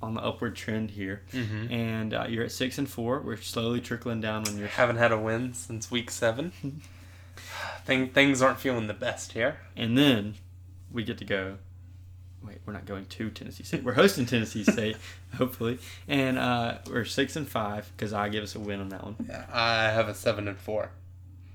[0.03, 1.73] on the upward trend here, Mhm.
[1.73, 3.21] and uh, you're at six and four.
[3.21, 4.69] We're slowly trickling down on your.
[4.69, 6.53] haven't had a win since week seven.
[7.85, 9.59] Thing, things aren't feeling the best here.
[9.77, 10.35] And then
[10.95, 11.59] we get to go.
[12.43, 13.83] Wait, we're not going to Tennessee State.
[13.85, 14.97] We're hosting Tennessee State,
[15.37, 15.79] hopefully,
[16.09, 19.17] and uh, we're six and five because I give us a win on that one.
[19.29, 20.91] Yeah, I have a seven and four,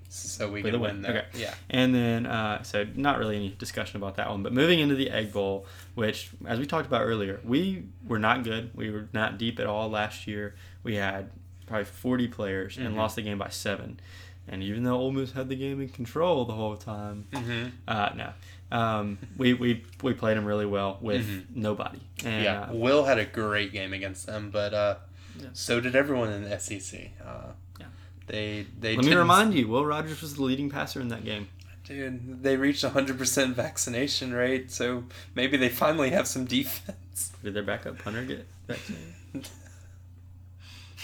[0.10, 1.12] so we For can win win, there.
[1.32, 1.42] okay.
[1.42, 1.54] Yeah.
[1.70, 4.42] And then, uh, so not really any discussion about that one.
[4.42, 8.44] But moving into the Egg Bowl, which, as we talked about earlier, we were not
[8.44, 8.72] good.
[8.76, 10.56] We were not deep at all last year.
[10.82, 11.30] We had
[11.68, 12.98] probably 40 players and Mhm.
[12.98, 14.00] lost the game by seven.
[14.48, 17.68] And even though Ole Miss had the game in control the whole time, Mm-hmm.
[17.88, 18.34] uh, no.
[18.72, 21.56] Um, we, we, we played them really well with Mhm.
[21.56, 22.00] nobody.
[22.24, 24.96] And, Yeah, uh, Will had a great game against them, but uh,
[25.40, 25.48] Yeah.
[25.54, 27.12] so did everyone in the SEC.
[27.26, 27.86] Uh, Yeah.
[28.28, 31.24] They they let me didn't- remind you, Will Rogers was the leading passer in that
[31.26, 31.48] game.
[31.84, 37.32] dude, they reached hundred percent vaccination rate, so maybe they finally have some defense.
[37.44, 39.50] Did their backup punter get vaccinated?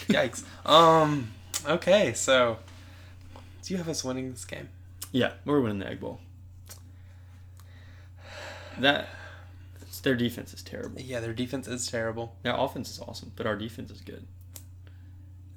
[0.08, 0.44] Yikes.
[0.64, 1.32] um.
[1.66, 2.58] Okay, so
[3.64, 4.68] do you have us winning this game?
[5.10, 6.20] Yeah, we're winning the Egg Bowl.
[8.80, 9.08] That
[10.02, 11.00] their defense is terrible.
[11.00, 12.36] Yeah, their defense is terrible.
[12.42, 14.26] Their offense is awesome, but our defense is good.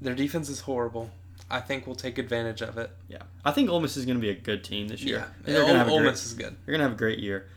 [0.01, 1.11] Their defense is horrible.
[1.51, 2.91] I think we'll take advantage of it.
[3.07, 5.17] Yeah, I think Ole Miss is going to be a good team this year.
[5.19, 6.55] Yeah, they're going to have Ole Miss is good.
[6.65, 7.47] they're going to have a great year.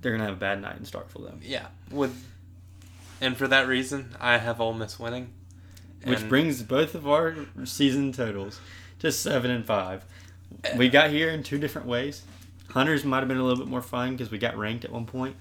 [0.00, 2.24] They're going to have a bad night in Starkville though, Yeah, with
[3.20, 5.32] and for that reason, I have Ole Miss winning.
[6.04, 8.60] which brings both of our season totals
[8.98, 10.04] to seven and five.
[10.64, 10.76] Eh.
[10.76, 12.22] We got here in two different ways.
[12.70, 15.06] Hunters might have been a little bit more fun because we got ranked at one
[15.06, 15.36] point.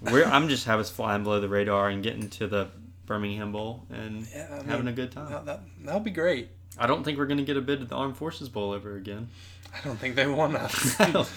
[0.00, 2.68] We're, I'm just having us flying below the radar and getting to the
[3.06, 5.30] Birmingham Bowl and Yeah, I having mean, a good time.
[5.30, 6.48] That, that, that'll be great.
[6.78, 8.96] I don't think we're going to get a bid at the Armed Forces Bowl ever
[8.96, 9.28] again.
[9.74, 11.00] I don't think they want us.
[11.00, 11.32] I don't,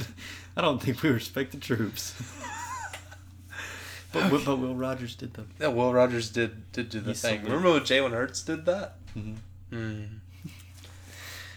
[0.58, 2.14] I don't think we respect the troops.
[4.12, 5.50] but, but Will Rogers did them.
[5.60, 7.38] yeah, Will Rogers did did do the He's thing.
[7.40, 7.52] so good.
[7.52, 8.96] Remember when Jalen Hurts did that?
[9.18, 9.36] Mhm.
[9.72, 10.08] Mm.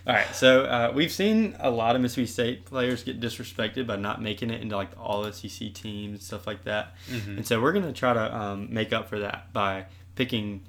[0.05, 3.95] All right, so uh, we've seen a lot of Mississippi State players get disrespected by
[3.97, 6.95] not making it into like the All SEC teams, and stuff like that.
[7.09, 7.37] Mhm.
[7.38, 9.85] And so we're going to try to um, make up for that by
[10.17, 10.62] picking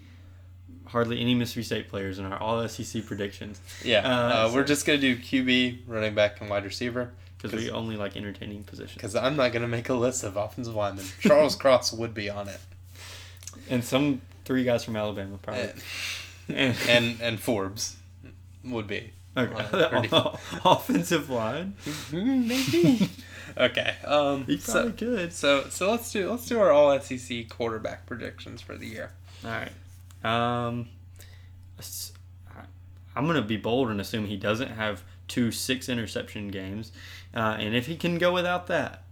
[0.85, 4.63] hardly any Mississippi State players in our All SEC predictions Yeah, Uh, uh, so- we're
[4.63, 7.11] just gonna do QB, running back, and wide receiver.
[7.41, 8.93] because we only like entertaining positions.
[8.93, 11.05] Because I'm not gonna make a list of offensive linemen.
[11.21, 12.59] Charles Cross would be on it,
[13.69, 15.71] And some three guys from Alabama probably.
[16.49, 17.97] and and, and Forbes
[18.63, 19.11] would be.
[19.37, 19.87] Okay.
[19.89, 20.09] Pretty-
[20.65, 21.73] offensive line.
[22.11, 23.09] Mm, Maybe.
[23.57, 23.95] okay.
[24.05, 24.45] Um.
[24.45, 25.33] He So, probably could.
[25.33, 29.11] so so let's do let's do our All SEC quarterback predictions for the year.
[29.45, 29.71] All right.
[30.23, 30.87] Um,
[33.15, 36.91] I'm gonna be bold and assume he doesn't have two six interception games,
[37.35, 39.03] uh, and if he can go without that,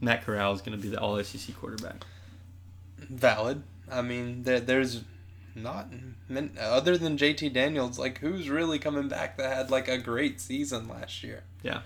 [0.00, 2.04] Matt Corral is gonna be the All SEC quarterback.
[2.98, 3.62] Valid.
[3.90, 5.02] I mean, there, there's
[5.62, 5.88] not
[6.60, 7.98] other than JT Daniels.
[7.98, 11.42] Like, who's really coming back that had like a great season last year?
[11.62, 11.80] Yeah.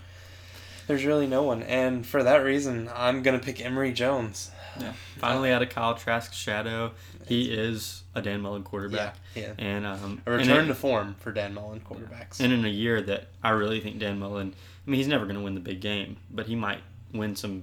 [0.88, 4.50] There's really no one, and for that reason, I'm gonna pick Emory Jones.
[4.80, 4.92] Yeah.
[5.18, 6.92] Finally, out of Kyle Trask's shadow,
[7.26, 9.42] he is a Dan Mullen quarterback, Yeah.
[9.42, 9.64] yeah.
[9.64, 12.40] and um, A return in- to form for Dan Mullen quarterbacks.
[12.40, 14.54] and in a year that I really think Dan Mullen.
[14.86, 16.80] I mean, he's never gonna win the big game, but he might
[17.12, 17.62] win some,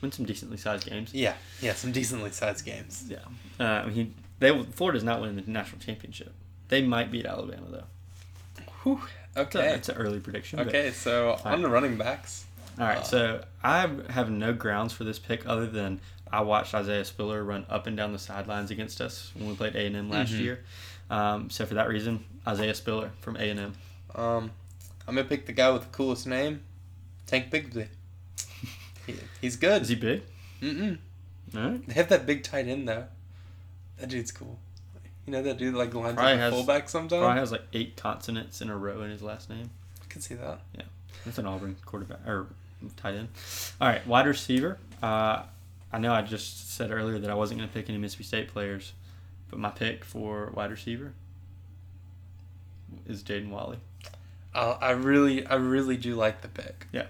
[0.00, 1.14] win some decently sized games.
[1.14, 3.04] yeah, yeah, some decently sized games.
[3.08, 3.18] Yeah.
[3.64, 6.32] Uh, he they Florida's not winning the national championship.
[6.68, 8.64] They might beat Alabama though.
[8.82, 9.00] Whew.
[9.36, 9.74] Okay.
[9.74, 10.58] it's an early prediction.
[10.60, 12.44] Okay, so on the running backs.
[12.78, 12.98] all right.
[12.98, 16.00] Uh, So I have no grounds for this pick other than
[16.32, 19.74] I watched Isaiah Spiller run up and down the sidelines against us when we played
[19.76, 20.40] A and M last Mhm.
[20.40, 20.64] year.
[21.10, 23.74] Um, so for that reason, Isaiah Spiller from A and M.
[24.14, 24.50] Um,
[25.06, 26.62] I'm gonna pick the guy with the coolest name,
[27.26, 27.88] Tank Bigsby.
[29.06, 29.82] He, he's good.
[29.82, 30.22] Is he big?
[30.60, 30.98] Mm-mm.
[31.56, 31.86] All right.
[31.88, 33.06] They have that big tight end though.
[34.00, 34.58] That dude's cool.
[35.26, 37.20] You know that dude like lines Probably up has- fullback sometimes.
[37.20, 39.70] Probably has like eight consonants in a row in his last name.
[40.02, 40.60] I can see that.
[40.76, 40.82] Yeah,
[41.24, 42.46] that's an Auburn quarterback or
[42.96, 43.28] tight end.
[43.80, 44.78] All right, wide receiver.
[45.02, 45.42] Uh,
[45.92, 48.48] I know I just said earlier that I wasn't going to pick any Mississippi State
[48.48, 48.92] players,
[49.50, 51.12] but my pick for wide receiver
[53.06, 53.78] is Jaden Walley.
[54.54, 56.86] Uh, I really, I really do like the pick.
[56.92, 57.06] Yeah.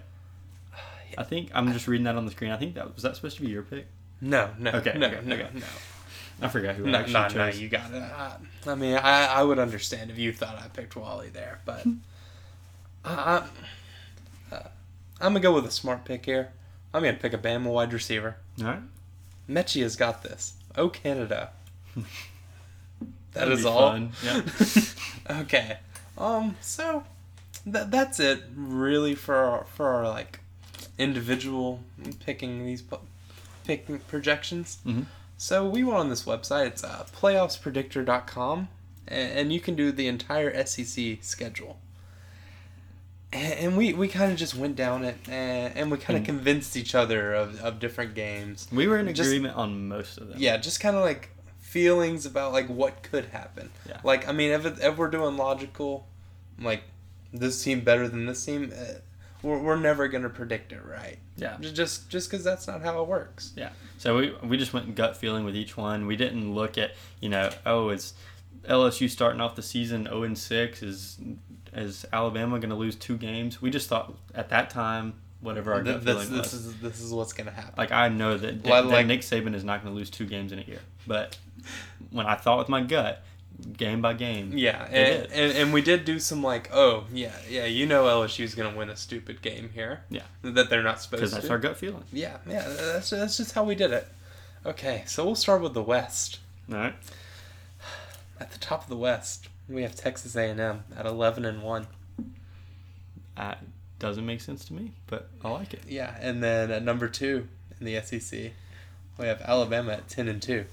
[1.17, 2.51] I think I'm just reading that on the screen.
[2.51, 3.87] I think that was that supposed to be your pick.
[4.19, 5.47] No, no, Okay, no, okay, no, okay.
[5.53, 5.65] no,
[6.41, 7.47] I forgot who I no, actually no, no.
[7.51, 8.01] You got it.
[8.01, 8.35] I,
[8.67, 11.85] I mean, I, I would understand if you thought I picked Walley there, but
[13.05, 13.43] I,
[14.51, 14.67] I, uh,
[15.19, 16.49] I'm gonna go with a smart pick here.
[16.93, 18.35] I'm gonna pick a Bama wide receiver.
[18.59, 18.79] All right,
[19.49, 20.53] Mechie has got this.
[20.75, 21.49] Oh, Canada.
[23.33, 23.91] That That'd is be all.
[23.91, 24.11] fun.
[24.25, 24.41] Yeah.
[25.41, 25.77] okay.
[26.17, 26.57] Um.
[26.59, 27.05] So
[27.65, 30.41] that that's it really for our, for our like
[30.97, 31.79] individual
[32.25, 32.97] picking these pu-
[33.63, 34.79] picking projections.
[34.85, 35.05] Mhm.
[35.41, 36.67] So we went on this website.
[36.67, 38.67] It's uh, playoffspredictor.com,
[39.07, 41.79] and, and you can do the entire SEC schedule.
[43.33, 46.21] And, and we, we kind of just went down it, and, and we kind of
[46.21, 46.27] Mm.
[46.27, 48.67] convinced each other of, of different games.
[48.71, 50.37] We were in Just- agreement on most of them.
[50.39, 53.71] Yeah, just kind of like feelings about like what could happen.
[53.89, 53.97] Yeah.
[54.03, 56.05] Like I mean, if, it, if we're doing logical,
[56.59, 56.83] like
[57.33, 58.83] this team better than this team, uh,
[59.41, 61.17] we're, we're never gonna predict it right.
[61.35, 61.57] Yeah.
[61.59, 63.53] Ju- Just just because that's not how it works.
[64.01, 66.07] So we we just went gut feeling with each one.
[66.07, 68.15] We didn't look at you know oh is
[68.67, 71.19] LSU starting off the season zero and six is
[71.71, 73.61] is Alabama going to lose two games?
[73.61, 76.65] We just thought at that time whatever our gut this feeling this was.
[76.65, 77.75] is this is what's gonna happen.
[77.77, 80.25] Like I know that, Like- that like- Nick Saban is not going to lose two
[80.25, 81.37] games in a year, but
[82.09, 83.23] when I thought with my gut,
[83.77, 87.65] game by game, yeah, and, and and we did do some like oh yeah yeah
[87.65, 90.03] you know LSU's gonna win a stupid game here.
[90.09, 90.23] Yeah.
[90.41, 91.35] That they're not supposed because to.
[91.37, 92.03] that's our gut feeling.
[92.11, 94.07] yeah yeah that's that's just how we did it.
[94.65, 96.39] Okay, so we'll start with the West.
[96.69, 96.95] All right.
[98.39, 101.87] At the top of the West, we have Texas A&M at 11 and 1.
[103.37, 103.55] Uh,
[103.99, 105.81] doesn't make sense to me, but I like it.
[105.87, 107.47] Yeah, and then at number 2
[107.79, 108.51] in the SEC,
[109.17, 110.65] we have Alabama at 10 and 2.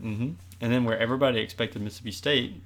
[0.00, 0.30] hmm
[0.64, 2.62] And then where everybody expected Mississippi State,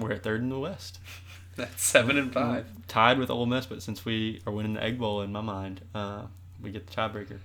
[0.00, 0.98] we're at third in the West.
[1.56, 2.66] That's 7 and 5.
[2.88, 5.82] Tied with Ole Miss, but since we are winning the Egg Bowl in my mind,
[5.94, 6.22] uh,
[6.60, 7.38] we get the tiebreaker.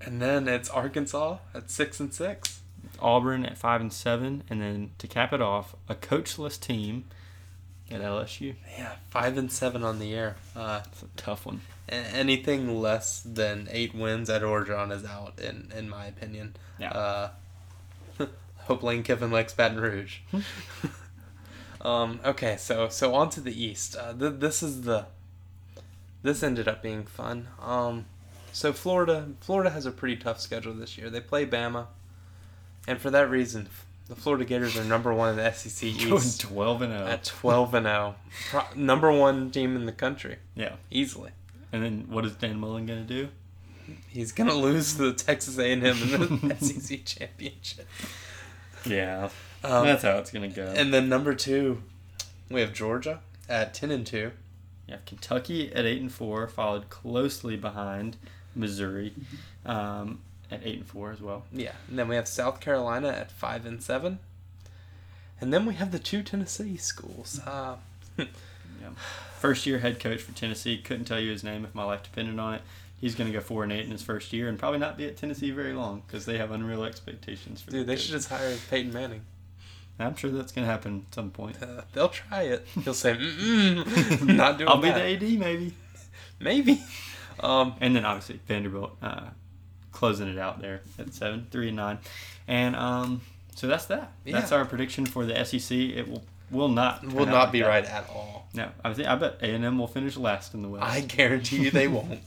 [0.00, 2.60] And then it's Arkansas at 6 and 6.
[2.98, 7.04] Auburn at five and seven, and then to cap it off, a coachless team
[7.88, 8.56] at LSU.
[8.76, 10.34] Yeah, 5 and 7 on the year.
[10.56, 11.60] Uh, It's a tough one.
[11.88, 16.56] anything less than 8 wins at Orgeron is out in in my opinion.
[16.80, 16.90] Yeah.
[16.90, 17.30] Uh,
[18.64, 20.18] hope Lane Kiffin likes Baton Rouge.
[21.80, 23.96] um, okay, so so on to the East.
[23.96, 25.06] Uh, th- this is the.
[26.22, 27.48] This ended up being fun.
[27.60, 28.04] Um,
[28.52, 31.10] so Florida, Florida has a pretty tough schedule this year.
[31.10, 31.86] They play Bama,
[32.86, 33.68] and for that reason,
[34.08, 36.98] the Florida Gators are number one in the SEC Going twelve and oh.
[36.98, 37.08] zero.
[37.08, 38.14] at twelve and zero,
[38.50, 40.74] Pro- number one team in the country Yeah.
[40.90, 41.30] easily.
[41.72, 43.28] And then what is Dan Mullen gonna do?
[44.08, 47.88] He's gonna lose to the Texas A&M in the SEC championship.
[48.86, 49.30] Yeah.
[49.64, 50.72] Um, That's how it's gonna go.
[50.76, 51.82] And then number two,
[52.50, 54.32] we have Georgia at ten and two.
[54.86, 58.16] You have Kentucky at eight and four, followed closely behind
[58.54, 59.14] Missouri
[59.64, 61.44] um, at eight and four as well.
[61.52, 64.18] Yeah, and then we have South Carolina at five and seven.
[65.40, 67.40] And then we have the two Tennessee schools.
[67.44, 67.76] Uh,
[69.38, 70.78] First year head coach for Tennessee.
[70.78, 72.62] Couldn't tell you his name if my life depended on it.
[73.02, 75.06] He's going to go four and eight in his first year and probably not be
[75.06, 77.72] at Tennessee very long because they have unreal expectations for.
[77.72, 78.02] dude, they coach.
[78.04, 79.22] should just hire Peyton Manning.
[79.98, 81.62] I'm sure that's going to happen at some point.
[81.62, 82.66] Uh, they'll try it.
[82.82, 85.74] He'll say, Mm-mm, "Not doing I'll be the AD maybe.
[86.40, 86.82] Maybe.
[87.40, 89.26] Um, And then obviously Vanderbilt uh,
[89.92, 91.98] closing it out there at seven, three and nine,
[92.48, 93.20] and um,
[93.54, 94.12] so that's that.
[94.24, 95.76] That's our prediction for the SEC.
[95.76, 97.68] It will will not will not like be that.
[97.68, 98.48] right at all.
[98.54, 100.84] No, I think I bet A and M will finish last in the West.
[100.84, 102.20] I guarantee you they won't.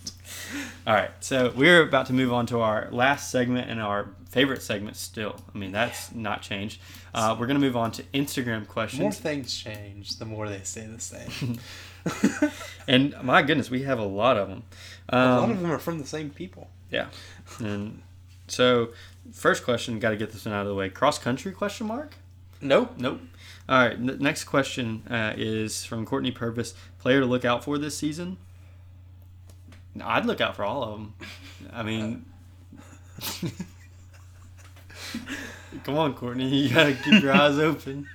[0.88, 4.62] All right, so we're about to move on to our last segment and our favorite
[4.62, 5.36] segment still.
[5.54, 6.80] I mean, that's not changed.
[7.14, 9.02] Uh, we're going to move on to Instagram questions.
[9.02, 11.60] More things change, the more they stay the same.
[12.88, 14.64] And my goodness, we have a lot of them.
[15.10, 16.70] Um, a lot of them are from the same people.
[16.92, 17.08] Yeah.
[17.60, 18.04] And
[18.48, 18.90] so,
[19.34, 20.90] first question, got to get this one out of the way.
[20.90, 22.16] Cross country question mark?
[22.62, 22.94] Nope.
[22.98, 23.22] Nope.
[23.68, 23.94] All right.
[23.94, 26.76] n- next question uh, is from Courtney Purvis.
[27.00, 28.38] Player to look out for this season?
[30.04, 31.14] I'd look out for all of them.
[31.74, 32.26] I mean,
[35.84, 36.48] come on, Courtney.
[36.50, 38.08] You got to keep your eyes open.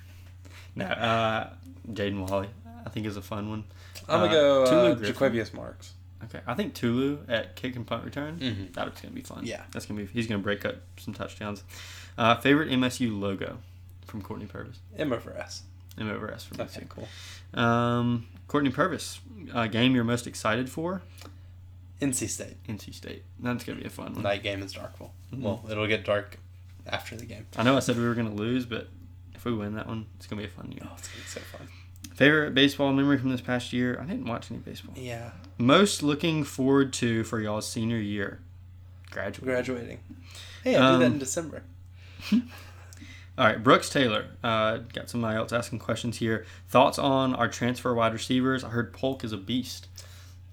[0.75, 1.51] No, uh,
[1.91, 2.49] Jaden Walley,
[2.85, 3.65] I think is a fun one.
[4.09, 5.15] I'm gonna Uh, go Tulu uh, Griffin.
[5.15, 5.93] Jo'quavious Marks.
[6.25, 8.39] Okay, I think Tulu at kick and punt return.
[8.39, 8.73] Mhm.
[8.75, 9.45] That's gonna be fun.
[9.47, 9.63] Yeah.
[9.73, 10.07] that's gonna be.
[10.07, 11.63] He's gonna break up some touchdowns.
[12.19, 13.59] Uh, favorite MSU logo.
[14.07, 14.79] from Courtney Purvis.
[14.99, 15.63] M over S.
[15.97, 16.87] M over S for me Okay, too.
[16.89, 17.09] cool.
[17.63, 19.21] Um, Courtney Purvis,
[19.55, 21.01] a game you're most excited for?
[22.01, 22.57] NC State.
[22.67, 23.25] NC State.
[23.39, 24.23] That's gonna be a fun one.
[24.23, 25.11] Night game is Darkville.
[25.35, 25.43] Mhm.
[25.43, 26.39] Well, it'll get dark
[26.87, 27.47] after the game.
[27.57, 28.89] I know I said we were gonna lose, but
[29.35, 30.81] if we win that one, it's gonna be a fun year.
[30.85, 31.69] Oh, it's gonna be so fun.
[32.15, 33.99] Favorite baseball memory from this past year?
[34.01, 34.95] I didn't watch any baseball.
[34.97, 35.31] Yeah.
[35.59, 38.41] Most looking forward to for y'all's senior year?
[39.11, 39.45] graduating.
[39.45, 40.01] Graduating.
[40.63, 41.63] Hey, I do that Um, in December.
[42.33, 44.27] All right, Brooks Taylor.
[44.45, 46.45] Uh, got somebody else asking questions here.
[46.69, 48.63] Thoughts on our transfer wide receivers?
[48.63, 49.89] I heard Polk is a beast.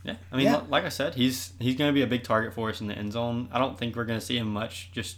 [0.08, 0.62] Yeah, I mean, Yeah.
[0.70, 2.96] like I said, he's he's going to be a big target for us in the
[2.98, 3.50] end zone.
[3.52, 5.18] I don't think we're going to see him much, just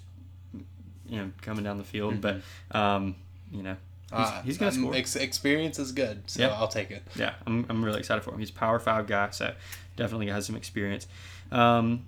[1.07, 2.19] you know, coming down the field.
[2.21, 3.15] But um,
[3.51, 3.77] you know,
[4.11, 4.95] he's, Uh, he's going to um, score.
[4.95, 6.49] Ex- experience is good, so Yeah.
[6.49, 7.03] I'll take it.
[7.15, 8.39] yeah, I'm, I'm really excited for him.
[8.39, 9.53] He's a Power Five guy, so
[9.95, 11.07] definitely has some experience.
[11.51, 12.05] Um,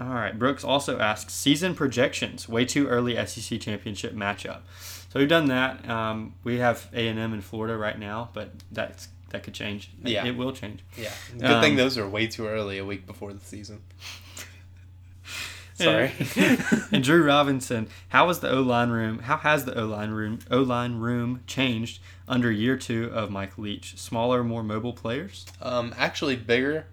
[0.00, 2.48] all right, Brooks also asks season projections.
[2.48, 4.60] Way too early SEC championship matchup.
[5.10, 5.88] So we've done that.
[5.88, 9.90] Um, we have A and M in Florida right now, but that's that could change.
[10.02, 10.24] Yeah.
[10.26, 10.84] it will change.
[10.96, 11.10] Yeah.
[11.32, 13.82] Good thing Um, those are way too early, a week before the season.
[15.74, 16.10] Sorry.
[16.92, 19.18] and Drew Robinson, how was the O line room?
[19.18, 23.58] How has the O line room O line room changed under year two of Mike
[23.58, 23.98] Leach?
[23.98, 25.44] Smaller, more mobile players.
[25.60, 26.86] um, actually bigger.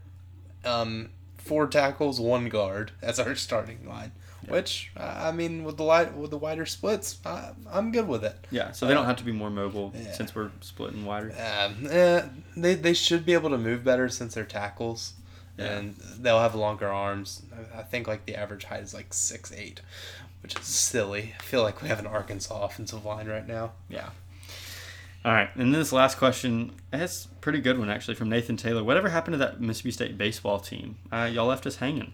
[0.66, 4.12] Um, four tackles, one guard as our starting line.
[4.50, 8.24] Which uh, I mean, with the light with the wider splits, I, I'm good with
[8.24, 8.36] it.
[8.52, 10.12] Yeah, so they don't have to be more mobile Yeah.
[10.14, 11.30] since we're splitting wider.
[11.32, 12.24] Um, eh,
[12.58, 15.14] they they should be able to move better since they're tackles,
[15.58, 15.66] Yeah.
[15.78, 17.42] and they'll have longer arms.
[17.78, 19.82] I- think like the average height is like six eight,
[20.42, 21.34] which is silly.
[21.40, 23.74] I feel like we have an Arkansas offensive line right now.
[23.90, 24.10] Yeah.
[25.26, 28.84] All right, and this last question, a pretty good one actually from Nathan Taylor.
[28.84, 30.98] Whatever happened to that Mississippi State baseball team?
[31.14, 32.12] Uh, y'all left us hanging.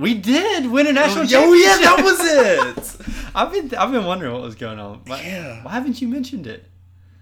[0.00, 1.40] We did win a national Oh, championship.
[1.40, 3.06] Oh yeah, that was it.
[3.34, 5.02] I've been I've been wondering what was going on.
[5.06, 5.62] Why, Yeah.
[5.62, 6.66] why haven't you mentioned it?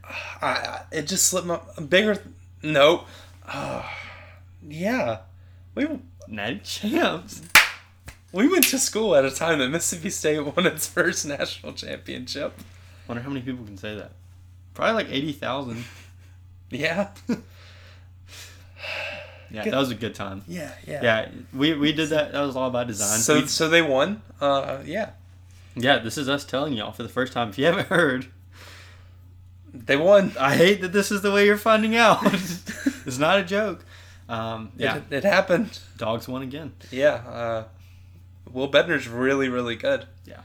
[0.05, 2.23] I, I, it just slipped my bigger.
[2.63, 3.05] No,
[3.47, 3.83] uh,
[4.67, 5.19] yeah,
[5.75, 5.87] we
[6.29, 7.43] Natty champs.
[8.33, 12.59] we went to school at a time that Mississippi State won its first national championship.
[13.07, 14.13] Wonder how many people can say that.
[14.75, 15.85] Probably like eighty thousand.
[16.71, 17.09] Yeah,
[19.51, 19.73] Yeah, Good.
[19.73, 20.43] that was a good time.
[20.47, 21.03] yeah, yeah.
[21.03, 22.33] Yeah, we, we did that.
[22.33, 23.19] That was all by design.
[23.19, 24.21] So so they won.
[24.41, 25.11] Uh, yeah,
[25.75, 27.49] yeah, this is us telling y'all for the first time.
[27.51, 28.27] If you haven't heard,
[29.73, 30.33] they won.
[30.39, 32.19] I hate that this is the way you're finding out.
[33.07, 33.85] it's not a joke.
[34.29, 35.79] Um, yeah, It, it happened.
[35.97, 36.73] dogs won again.
[36.91, 37.15] Yeah.
[37.15, 37.65] Uh,
[38.53, 40.07] Will Bednar's really really good.
[40.27, 40.41] Yeah,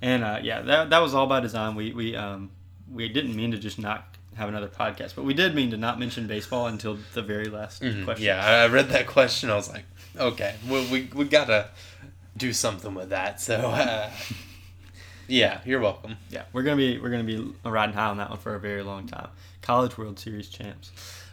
[0.00, 1.74] and uh, yeah, that, that was all by design.
[1.74, 2.50] We we um,
[2.90, 4.04] we didn't mean to just not
[4.36, 7.78] have another podcast, but we did mean to not mention baseball until the very last
[7.80, 8.06] question.
[8.06, 8.22] Mm-hmm.
[8.22, 9.50] Yeah, I read that question.
[9.50, 9.84] I was like,
[10.16, 11.68] okay, we we, we gotta
[12.36, 13.40] do something with that.
[13.40, 14.10] So, uh,
[15.28, 16.16] yeah, you're welcome.
[16.30, 18.82] Yeah, we're gonna be we're gonna be riding high on that one for a very
[18.82, 19.28] long time.
[19.60, 20.90] College World Series champs.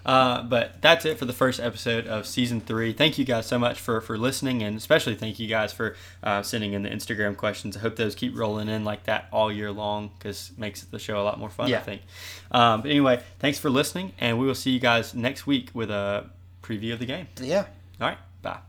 [0.09, 2.93] Uh, but that's it for the first episode of season three.
[2.93, 6.41] Thank you guys so much for for listening, and especially thank you guys for uh,
[6.41, 7.77] sending in the Instagram questions.
[7.77, 10.97] I hope those keep rolling in like that all year long because it makes the
[10.97, 11.69] show a lot more fun.
[11.71, 12.01] I think.
[12.49, 15.91] Um, but anyway, thanks for listening, and we will see you guys next week with
[15.91, 16.25] a
[16.63, 17.27] preview of the game.
[17.39, 17.67] Yeah.
[18.01, 18.61] All right, bye.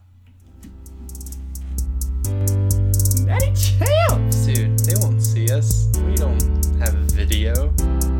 [3.24, 4.45] Natty champs.
[4.45, 5.88] Dude, they won't see us.
[6.05, 6.43] We don't
[6.80, 7.68] have a video.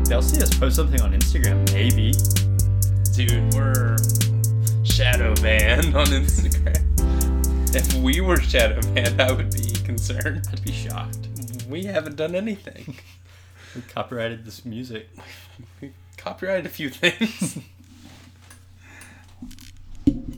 [0.05, 2.13] They'll see us post something on Instagram, maybe.
[3.13, 3.97] Dude, we're
[4.83, 7.75] shadow banned on Instagram.
[7.75, 10.47] If we were shadow banned, I would be concerned.
[10.49, 11.27] I'd be shocked.
[11.69, 12.95] We haven't done anything.
[13.75, 15.09] We copyrighted this music.
[15.81, 17.57] We copyrighted a few things.